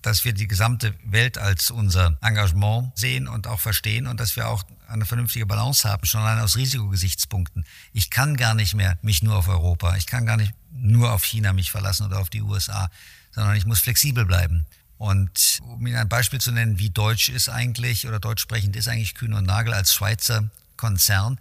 [0.01, 4.47] dass wir die gesamte Welt als unser Engagement sehen und auch verstehen und dass wir
[4.47, 7.65] auch eine vernünftige Balance haben, schon allein aus Risikogesichtspunkten.
[7.93, 11.23] Ich kann gar nicht mehr mich nur auf Europa, ich kann gar nicht nur auf
[11.23, 12.89] China mich verlassen oder auf die USA,
[13.31, 14.65] sondern ich muss flexibel bleiben.
[14.97, 18.87] Und um Ihnen ein Beispiel zu nennen, wie deutsch ist eigentlich oder deutsch sprechend ist
[18.87, 21.37] eigentlich Kühn und Nagel als Schweizer Konzern.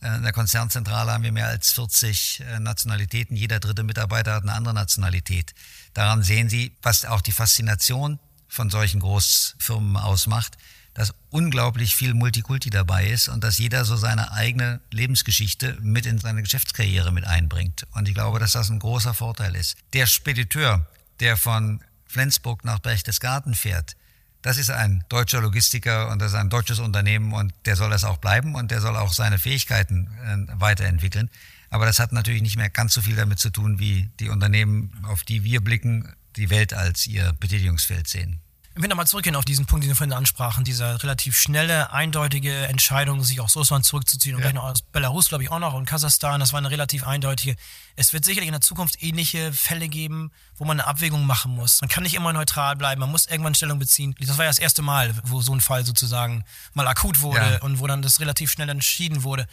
[0.00, 3.36] Äh, in der Konzernzentrale haben wir mehr als 40 äh, Nationalitäten.
[3.36, 5.54] Jeder dritte Mitarbeiter hat eine andere Nationalität.
[5.94, 8.18] Daran sehen Sie, was auch die Faszination
[8.48, 10.56] von solchen Großfirmen ausmacht
[10.94, 16.18] dass unglaublich viel Multikulti dabei ist und dass jeder so seine eigene Lebensgeschichte mit in
[16.18, 17.86] seine Geschäftskarriere mit einbringt.
[17.92, 19.76] Und ich glaube, dass das ein großer Vorteil ist.
[19.94, 20.86] Der Spediteur,
[21.20, 23.96] der von Flensburg nach Berchtesgaden fährt,
[24.42, 28.04] das ist ein deutscher Logistiker und das ist ein deutsches Unternehmen und der soll das
[28.04, 31.30] auch bleiben und der soll auch seine Fähigkeiten äh, weiterentwickeln.
[31.70, 34.92] Aber das hat natürlich nicht mehr ganz so viel damit zu tun, wie die Unternehmen,
[35.04, 38.41] auf die wir blicken, die Welt als ihr Betätigungsfeld sehen.
[38.74, 42.66] Wenn wir nochmal zurückgehen auf diesen Punkt, den Sie vorhin ansprachen, diese relativ schnelle, eindeutige
[42.68, 44.52] Entscheidung, sich aus Russland zurückzuziehen und ja.
[44.52, 47.56] noch aus Belarus, glaube ich, auch noch und Kasachstan, das war eine relativ eindeutige.
[47.96, 51.82] Es wird sicherlich in der Zukunft ähnliche Fälle geben, wo man eine Abwägung machen muss.
[51.82, 54.14] Man kann nicht immer neutral bleiben, man muss irgendwann Stellung beziehen.
[54.18, 57.62] Das war ja das erste Mal, wo so ein Fall sozusagen mal akut wurde ja.
[57.62, 59.46] und wo dann das relativ schnell entschieden wurde.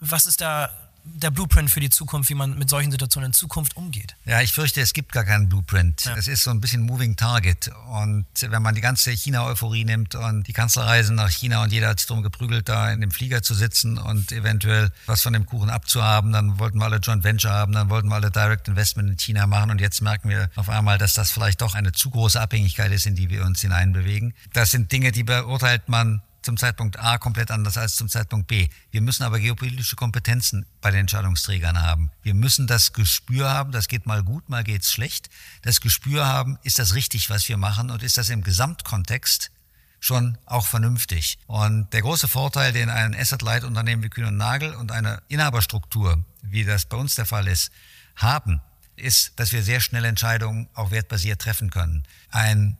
[0.00, 0.70] Was ist da
[1.14, 4.16] der Blueprint für die Zukunft, wie man mit solchen Situationen in Zukunft umgeht?
[4.24, 6.04] Ja, ich fürchte, es gibt gar keinen Blueprint.
[6.04, 6.16] Ja.
[6.16, 7.70] Es ist so ein bisschen Moving Target.
[7.88, 12.00] Und wenn man die ganze China-Euphorie nimmt und die Kanzlerreisen nach China und jeder hat
[12.00, 15.70] sich darum geprügelt, da in dem Flieger zu sitzen und eventuell was von dem Kuchen
[15.70, 19.16] abzuhaben, dann wollten wir alle Joint Venture haben, dann wollten wir alle Direct Investment in
[19.16, 22.40] China machen und jetzt merken wir auf einmal, dass das vielleicht doch eine zu große
[22.40, 24.34] Abhängigkeit ist, in die wir uns hineinbewegen.
[24.52, 28.68] Das sind Dinge, die beurteilt man zum Zeitpunkt A komplett anders als zum Zeitpunkt B.
[28.92, 32.12] Wir müssen aber geopolitische Kompetenzen bei den Entscheidungsträgern haben.
[32.22, 35.28] Wir müssen das Gespür haben, das geht mal gut, mal geht's schlecht.
[35.62, 39.50] Das Gespür haben, ist das richtig, was wir machen und ist das im Gesamtkontext
[39.98, 41.38] schon auch vernünftig.
[41.48, 46.64] Und der große Vorteil, den ein Asset-Light-Unternehmen wie Kühn und Nagel und eine Inhaberstruktur, wie
[46.64, 47.72] das bei uns der Fall ist,
[48.14, 48.60] haben,
[48.94, 52.04] ist, dass wir sehr schnell Entscheidungen auch wertbasiert treffen können.
[52.30, 52.78] Ein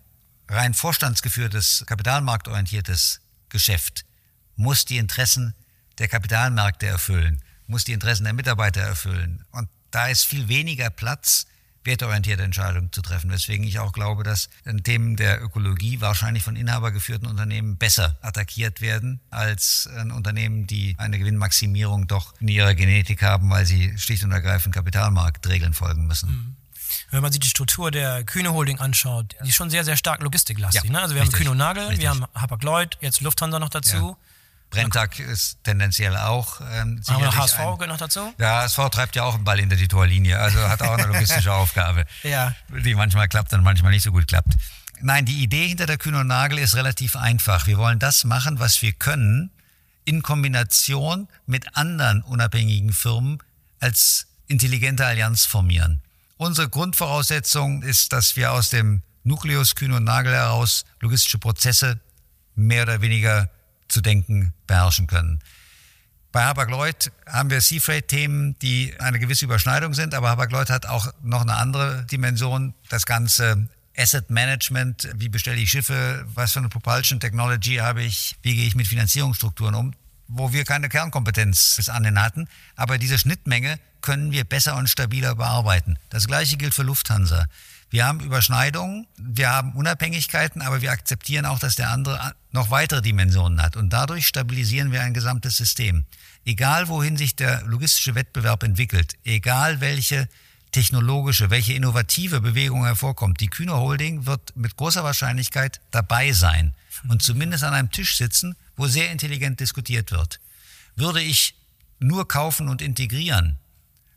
[0.48, 4.04] rein vorstandsgeführtes, kapitalmarktorientiertes Geschäft
[4.56, 5.54] muss die Interessen
[5.98, 9.44] der Kapitalmärkte erfüllen, muss die Interessen der Mitarbeiter erfüllen.
[9.52, 11.46] Und da ist viel weniger Platz,
[11.84, 13.30] werteorientierte Entscheidungen zu treffen.
[13.30, 14.50] Weswegen ich auch glaube, dass
[14.82, 22.08] Themen der Ökologie wahrscheinlich von inhabergeführten Unternehmen besser attackiert werden als Unternehmen, die eine Gewinnmaximierung
[22.08, 26.30] doch in ihrer Genetik haben, weil sie schlicht und ergreifend Kapitalmarktregeln folgen müssen.
[26.30, 26.55] Mhm
[27.16, 30.22] wenn man sich die Struktur der Kühne Holding anschaut, die ist schon sehr, sehr stark
[30.22, 30.84] logistiklastig.
[30.84, 31.00] Ja, ne?
[31.00, 32.02] Also wir richtig, haben Kühne und Nagel, richtig.
[32.02, 33.96] wir haben Hapag-Lloyd, jetzt Lufthansa noch dazu.
[33.96, 34.16] Ja.
[34.68, 36.60] Brenntag ist tendenziell auch.
[36.72, 38.34] Ähm, Aber HSV ein, gehört noch dazu?
[38.38, 41.52] Der HSV treibt ja auch einen Ball hinter die Torlinie, also hat auch eine logistische
[41.54, 42.54] Aufgabe, ja.
[42.68, 44.52] die manchmal klappt und manchmal nicht so gut klappt.
[45.00, 47.66] Nein, die Idee hinter der Kühn und Nagel ist relativ einfach.
[47.66, 49.50] Wir wollen das machen, was wir können,
[50.04, 53.38] in Kombination mit anderen unabhängigen Firmen
[53.80, 56.02] als intelligente Allianz formieren.
[56.38, 61.98] Unsere Grundvoraussetzung ist, dass wir aus dem Nukleus Kühn und Nagel heraus logistische Prozesse
[62.54, 63.50] mehr oder weniger
[63.88, 65.40] zu denken beherrschen können.
[66.32, 71.40] Bei Hapag-Lloyd haben wir Seafreight-Themen, die eine gewisse Überschneidung sind, aber Hapag-Lloyd hat auch noch
[71.40, 72.74] eine andere Dimension.
[72.90, 78.36] Das ganze Asset Management, wie bestelle ich Schiffe, was für eine Propulsion Technology habe ich,
[78.42, 79.94] wie gehe ich mit Finanzierungsstrukturen um,
[80.28, 82.48] wo wir keine Kernkompetenz bis anhin hatten.
[82.74, 85.98] Aber diese Schnittmenge können wir besser und stabiler bearbeiten.
[86.10, 87.46] Das gleiche gilt für Lufthansa.
[87.90, 93.00] Wir haben Überschneidungen, wir haben Unabhängigkeiten, aber wir akzeptieren auch, dass der andere noch weitere
[93.00, 93.76] Dimensionen hat.
[93.76, 96.04] Und dadurch stabilisieren wir ein gesamtes System.
[96.44, 100.28] Egal wohin sich der logistische Wettbewerb entwickelt, egal welche
[100.76, 106.74] technologische, welche innovative Bewegung hervorkommt, die Kühne Holding wird mit großer Wahrscheinlichkeit dabei sein
[107.08, 110.38] und zumindest an einem Tisch sitzen, wo sehr intelligent diskutiert wird.
[110.94, 111.54] Würde ich
[111.98, 113.56] nur kaufen und integrieren,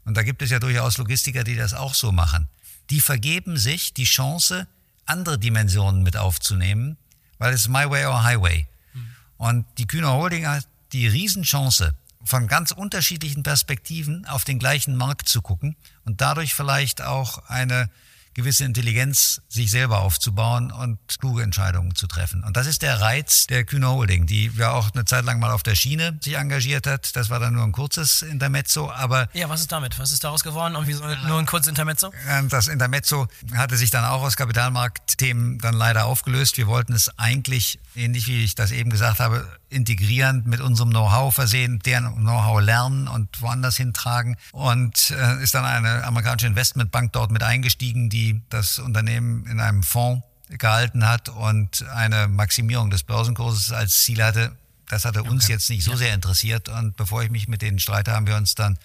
[0.03, 2.49] und da gibt es ja durchaus Logistiker, die das auch so machen,
[2.89, 4.68] die vergeben sich die Chance,
[5.05, 6.97] andere Dimensionen mit aufzunehmen,
[7.38, 8.68] weil es My Way or Highway.
[8.93, 9.07] Mhm.
[9.38, 11.95] Und die Kühner Holding hat die Riesenchance,
[12.30, 15.75] von ganz unterschiedlichen Perspektiven auf den gleichen Markt zu gucken
[16.05, 17.89] und dadurch vielleicht auch eine
[18.36, 22.43] gewisse Intelligenz sich selber aufzubauen und kluge Entscheidungen zu treffen.
[22.43, 25.51] Und das ist der Reiz der Kühne Holding, die ja auch eine Zeit lang mal
[25.51, 27.15] auf der Schiene sich engagiert hat.
[27.15, 29.27] Das war dann nur ein kurzes Intermezzo, aber...
[29.34, 29.97] Ja, was ist damit?
[29.97, 32.13] Was ist daraus geworden und wieso nur ein kurzes Intermezzo?
[32.49, 36.55] Das Intermezzo hatte sich dann auch aus Kapitalmarktthemen dann leider aufgelöst.
[36.57, 41.34] Wir wollten es eigentlich, ähnlich wie ich das eben gesagt habe, integrieren, mit unserem Know-how
[41.34, 44.36] versehen, deren Know-how lernen und woanders hintragen.
[44.52, 49.84] Und äh, ist dann eine amerikanische Investmentbank dort mit eingestiegen, die das Unternehmen in einem
[49.84, 54.52] Fonds gehalten hat und eine Maximierung des Börsenkurses als Ziel hatte.
[54.88, 55.54] Das hatte uns okay.
[55.54, 56.70] jetzt nicht so sehr interessiert.
[56.70, 58.78] Und bevor ich mich mit denen streite, haben wir uns dann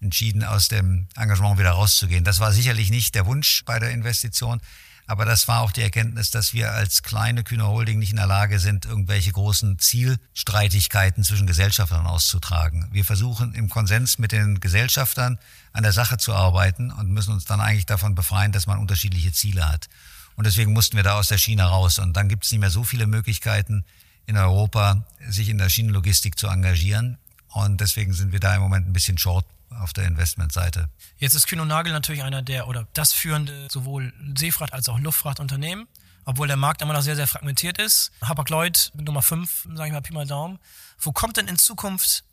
[0.00, 2.24] entschieden, aus dem Engagement wieder rauszugehen.
[2.24, 4.60] Das war sicherlich nicht der Wunsch bei der Investition,
[5.06, 8.26] aber das war auch die Erkenntnis, dass wir als kleine Kühne Holding nicht in der
[8.26, 12.88] Lage sind, irgendwelche großen Zielstreitigkeiten zwischen Gesellschaftern auszutragen.
[12.92, 15.38] Wir versuchen im Konsens mit den Gesellschaftern
[15.72, 19.32] an der Sache zu arbeiten und müssen uns dann eigentlich davon befreien, dass man unterschiedliche
[19.32, 19.88] Ziele hat.
[20.36, 21.98] Und deswegen mussten wir da aus der Schiene raus.
[21.98, 23.84] Und dann gibt es nicht mehr so viele Möglichkeiten
[24.26, 27.18] in Europa, sich in der Schienenlogistik zu engagieren.
[27.48, 29.44] Und deswegen sind wir da im Moment ein bisschen short
[29.80, 30.88] auf der Investmentseite.
[31.16, 35.86] Jetzt ist Kühn Nagel natürlich einer der oder das führende sowohl Seefracht als auch Luftfrachtunternehmen,
[36.24, 38.12] obwohl der Markt immer noch sehr, sehr fragmentiert ist.
[38.22, 40.58] Hapag-Lloyd Nummer 5, sage ich mal Pi mal Daumen.
[40.98, 42.24] Wo kommt denn in Zukunft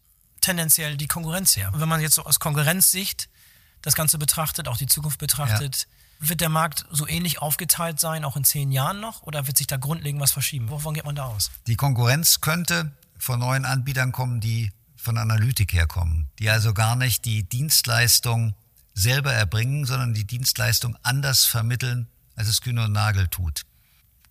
[0.42, 1.74] tendenziell die Konkurrenz her?
[1.74, 3.30] Und wenn man jetzt so aus Konkurrenzsicht
[3.82, 5.88] das Ganze betrachtet, auch die Zukunft betrachtet,
[6.20, 6.30] ja.
[6.30, 9.24] wird der Markt so ähnlich aufgeteilt sein, auch in zehn Jahren noch?
[9.24, 10.70] Oder wird sich da grundlegend was verschieben?
[10.70, 11.52] Wovon geht man da aus?
[11.68, 17.26] Die Konkurrenz könnte von neuen Anbietern kommen, die von Analytik herkommen, die also gar nicht
[17.26, 18.54] die Dienstleistung
[18.94, 23.64] selber erbringen, sondern die Dienstleistung anders vermitteln, als es Kühne und Nagel tut.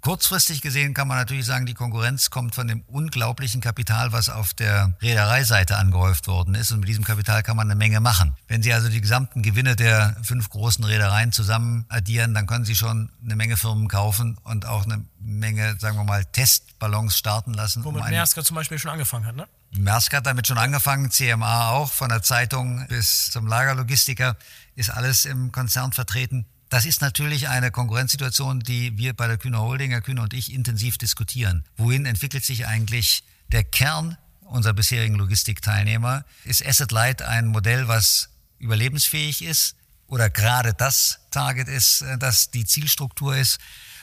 [0.01, 4.55] Kurzfristig gesehen kann man natürlich sagen, die Konkurrenz kommt von dem unglaublichen Kapital, was auf
[4.55, 6.71] der Reedereiseite angehäuft worden ist.
[6.71, 8.37] Und mit diesem Kapital kann man eine Menge machen.
[8.47, 12.77] Wenn Sie also die gesamten Gewinne der fünf großen Reedereien zusammen addieren, dann können Sie
[12.77, 17.83] schon eine Menge Firmen kaufen und auch eine Menge, sagen wir mal, Testballons starten lassen.
[17.83, 19.49] Womit um Maersk zum Beispiel schon angefangen hat, ne?
[19.73, 24.37] Maersk hat damit schon angefangen, CMA auch, von der Zeitung bis zum Lagerlogistiker
[24.75, 26.47] ist alles im Konzern vertreten.
[26.69, 30.53] Das ist natürlich eine Konkurrenzsituation, die wir bei der Kühner Holding, Herr Kühner und ich,
[30.53, 31.65] intensiv diskutieren.
[31.77, 36.25] Wohin entwickelt sich eigentlich der Kern unserer bisherigen Logistikteilnehmer?
[36.45, 39.77] Ist Asset Light ein Modell, was überlebensfähig ist
[40.09, 43.59] oder gerade das Target ist, äh, das die Zielstruktur ist?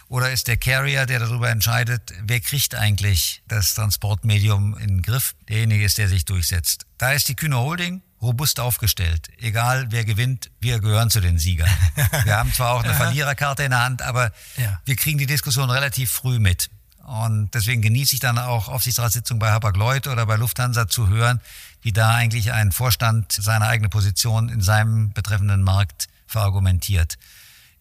[0.07, 5.33] Oder ist der Carrier, der darüber entscheidet, wer kriegt eigentlich das Transportmedium in den Griff,
[5.49, 6.85] derjenige ist, der sich durchsetzt?
[6.97, 9.29] Da ist die Kühne Holding robust aufgestellt.
[9.39, 11.69] Egal wer gewinnt, wir gehören zu den Siegern.
[12.23, 14.79] Wir haben zwar auch eine Verliererkarte in der Hand, aber ja.
[14.85, 16.69] wir kriegen die Diskussion relativ früh mit.
[17.05, 21.39] Und deswegen genieße ich dann auch Aufsichtsratssitzungen bei Hapag-Lloyd oder bei Lufthansa zu hören,
[21.81, 27.19] wie da eigentlich ein Vorstand seine eigene Position in seinem betreffenden Markt verargumentiert.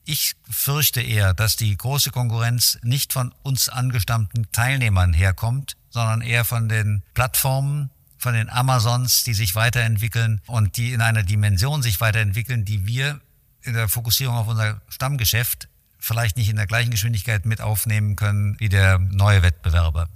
[0.04, 6.44] Ich fürchte eher, dass die große Konkurrenz nicht von uns angestammten Teilnehmern herkommt, sondern eher
[6.44, 12.00] von den Plattformen, von den Amazons, die sich weiterentwickeln und die in einer Dimension sich
[12.00, 13.20] weiterentwickeln, die wir
[13.62, 18.60] in der Fokussierung auf unser Stammgeschäft vielleicht nicht in der gleichen Geschwindigkeit mit aufnehmen können
[18.60, 20.08] wie der neue Wettbewerber.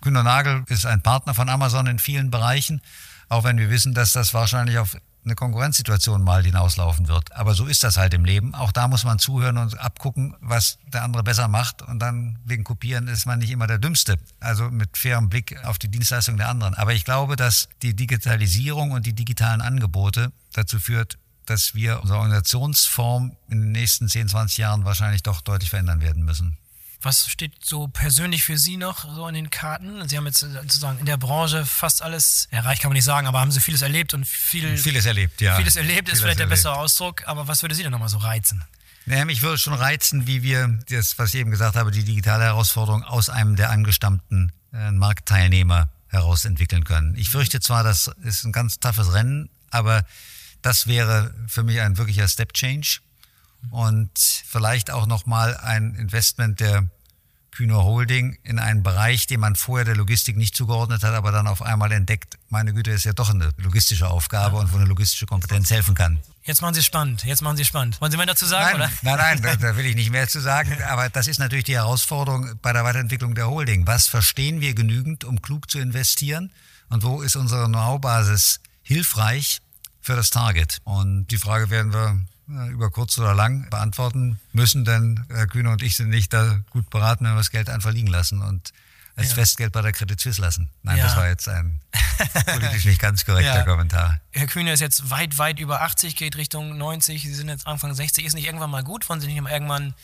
[0.00, 2.80] Günter Nagel ist ein Partner von Amazon in vielen Bereichen,
[3.28, 7.32] auch wenn wir wissen, dass das wahrscheinlich auf eine Konkurrenzsituation mal hinauslaufen wird.
[7.32, 8.54] Aber so ist das halt im Leben.
[8.54, 11.82] Auch da muss man zuhören und abgucken, was der andere besser macht.
[11.82, 14.16] Und dann wegen Kopieren ist man nicht immer der Dümmste.
[14.40, 16.74] Also mit fairem Blick auf die Dienstleistung der anderen.
[16.74, 22.18] Aber ich glaube, dass die Digitalisierung und die digitalen Angebote dazu führt, dass wir unsere
[22.18, 26.56] Organisationsform in den nächsten 10, 20 Jahren wahrscheinlich doch deutlich verändern werden müssen.
[27.02, 30.06] Was steht so persönlich für Sie noch so in den Karten?
[30.08, 33.40] Sie haben jetzt sozusagen in der Branche fast alles erreicht, kann man nicht sagen, aber
[33.40, 35.56] haben Sie vieles erlebt und viel, vieles erlebt, ja.
[35.56, 36.50] Vieles erlebt vieles ist vielleicht erlebt.
[36.50, 38.62] der bessere Ausdruck, aber was würde Sie denn nochmal so reizen?
[39.06, 42.44] Naja, mich würde schon reizen, wie wir das, was ich eben gesagt habe, die digitale
[42.44, 47.14] Herausforderung aus einem der angestammten äh, Marktteilnehmer heraus entwickeln können.
[47.16, 50.04] Ich fürchte zwar, das ist ein ganz toughes Rennen, aber
[50.62, 53.00] das wäre für mich ein wirklicher Step Change
[53.70, 56.88] und vielleicht auch nochmal ein Investment der
[57.50, 61.46] Kühner Holding in einen Bereich, den man vorher der Logistik nicht zugeordnet hat, aber dann
[61.46, 65.26] auf einmal entdeckt, meine Güte, ist ja doch eine logistische Aufgabe und wo eine logistische
[65.26, 66.20] Kompetenz helfen kann.
[66.42, 68.00] Jetzt machen Sie spannend, jetzt machen Sie spannend.
[68.00, 68.78] Wollen Sie mehr dazu sagen?
[68.78, 69.16] Nein, oder?
[69.16, 72.58] nein, nein da, will ich nicht mehr zu sagen, aber das ist natürlich die Herausforderung
[72.62, 73.86] bei der Weiterentwicklung der Holding.
[73.86, 76.52] Was verstehen wir genügend, um klug zu investieren
[76.88, 79.60] und wo ist unsere Know-how-Basis hilfreich
[80.00, 80.78] für das Target?
[80.84, 82.18] Und die Frage werden wir
[82.70, 86.90] über kurz oder lang beantworten müssen, denn Herr Kühne und ich sind nicht da gut
[86.90, 88.72] beraten, wenn wir das Geld einfach liegen lassen und
[89.16, 89.34] als ja.
[89.34, 90.70] Festgeld bei der Credit Suisse lassen.
[90.82, 91.04] Nein, ja.
[91.04, 91.80] das war jetzt ein
[92.46, 93.64] politisch nicht ganz korrekter ja.
[93.64, 94.20] Kommentar.
[94.32, 97.22] Herr Kühne ist jetzt weit, weit über 80, geht Richtung 90.
[97.22, 98.24] Sie sind jetzt Anfang 60.
[98.24, 99.08] Ist nicht irgendwann mal gut?
[99.08, 99.94] Wollen Sie nicht irgendwann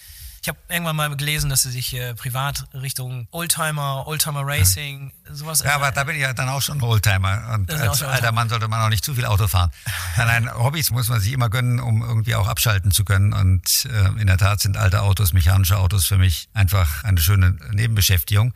[0.46, 5.34] ich habe irgendwann mal gelesen, dass sie sich äh, privat Richtung Oldtimer, Oldtimer Racing, ja.
[5.34, 5.64] sowas.
[5.64, 7.50] Ja, aber da bin ich ja dann auch schon Oldtimer.
[7.52, 9.72] Und als alter Mann sollte man auch nicht zu viel Auto fahren.
[10.16, 13.32] nein, nein, Hobbys muss man sich immer gönnen, um irgendwie auch abschalten zu können.
[13.32, 17.56] Und äh, in der Tat sind alte Autos, mechanische Autos für mich einfach eine schöne
[17.72, 18.54] Nebenbeschäftigung.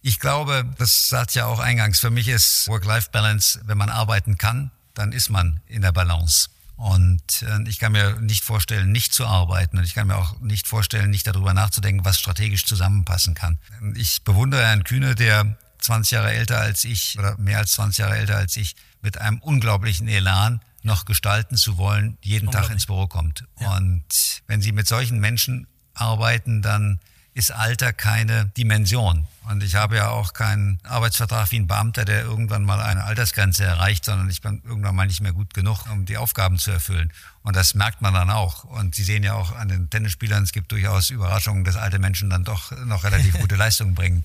[0.00, 4.70] Ich glaube, das sagt ja auch eingangs, für mich ist Work-Life-Balance, wenn man arbeiten kann,
[4.94, 6.50] dann ist man in der Balance.
[6.76, 9.78] Und äh, ich kann mir nicht vorstellen, nicht zu arbeiten.
[9.78, 13.58] Und ich kann mir auch nicht vorstellen, nicht darüber nachzudenken, was strategisch zusammenpassen kann.
[13.94, 18.16] Ich bewundere Herrn Kühne, der 20 Jahre älter als ich oder mehr als 20 Jahre
[18.16, 23.06] älter als ich mit einem unglaublichen Elan noch gestalten zu wollen, jeden Tag ins Büro
[23.06, 23.44] kommt.
[23.60, 23.76] Ja.
[23.76, 27.00] Und wenn Sie mit solchen Menschen arbeiten, dann
[27.34, 29.26] ist Alter keine Dimension.
[29.48, 33.64] Und ich habe ja auch keinen Arbeitsvertrag wie ein Beamter, der irgendwann mal eine Altersgrenze
[33.64, 37.12] erreicht, sondern ich bin irgendwann mal nicht mehr gut genug, um die Aufgaben zu erfüllen.
[37.42, 38.64] Und das merkt man dann auch.
[38.64, 42.30] Und Sie sehen ja auch an den Tennisspielern, es gibt durchaus Überraschungen, dass alte Menschen
[42.30, 44.24] dann doch noch relativ gute Leistungen bringen.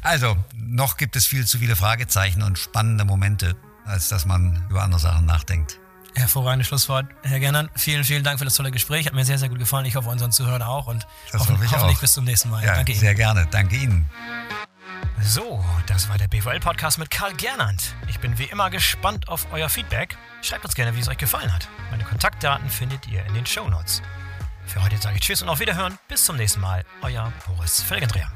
[0.00, 4.82] Also, noch gibt es viel zu viele Fragezeichen und spannende Momente, als dass man über
[4.82, 5.81] andere Sachen nachdenkt.
[6.14, 7.06] Hervorragendes Schlusswort.
[7.22, 9.06] Herr Gernand, vielen, vielen Dank für das tolle Gespräch.
[9.06, 9.86] Hat mir sehr, sehr gut gefallen.
[9.86, 10.86] Ich hoffe, unseren Zuhörern auch.
[10.86, 12.00] Und das hoffen, hoffe hoffentlich auch.
[12.00, 12.64] bis zum nächsten Mal.
[12.64, 13.00] Ja, Danke Ihnen.
[13.00, 13.48] Sehr gerne.
[13.50, 14.06] Danke Ihnen.
[15.22, 17.94] So, das war der BVL-Podcast mit Karl Gernand.
[18.08, 20.16] Ich bin wie immer gespannt auf euer Feedback.
[20.42, 21.68] Schreibt uns gerne, wie es euch gefallen hat.
[21.90, 24.02] Meine Kontaktdaten findet ihr in den Show Notes.
[24.66, 25.98] Für heute sage ich Tschüss und auf Wiederhören.
[26.08, 26.84] Bis zum nächsten Mal.
[27.02, 28.30] Euer Boris Felgendreher.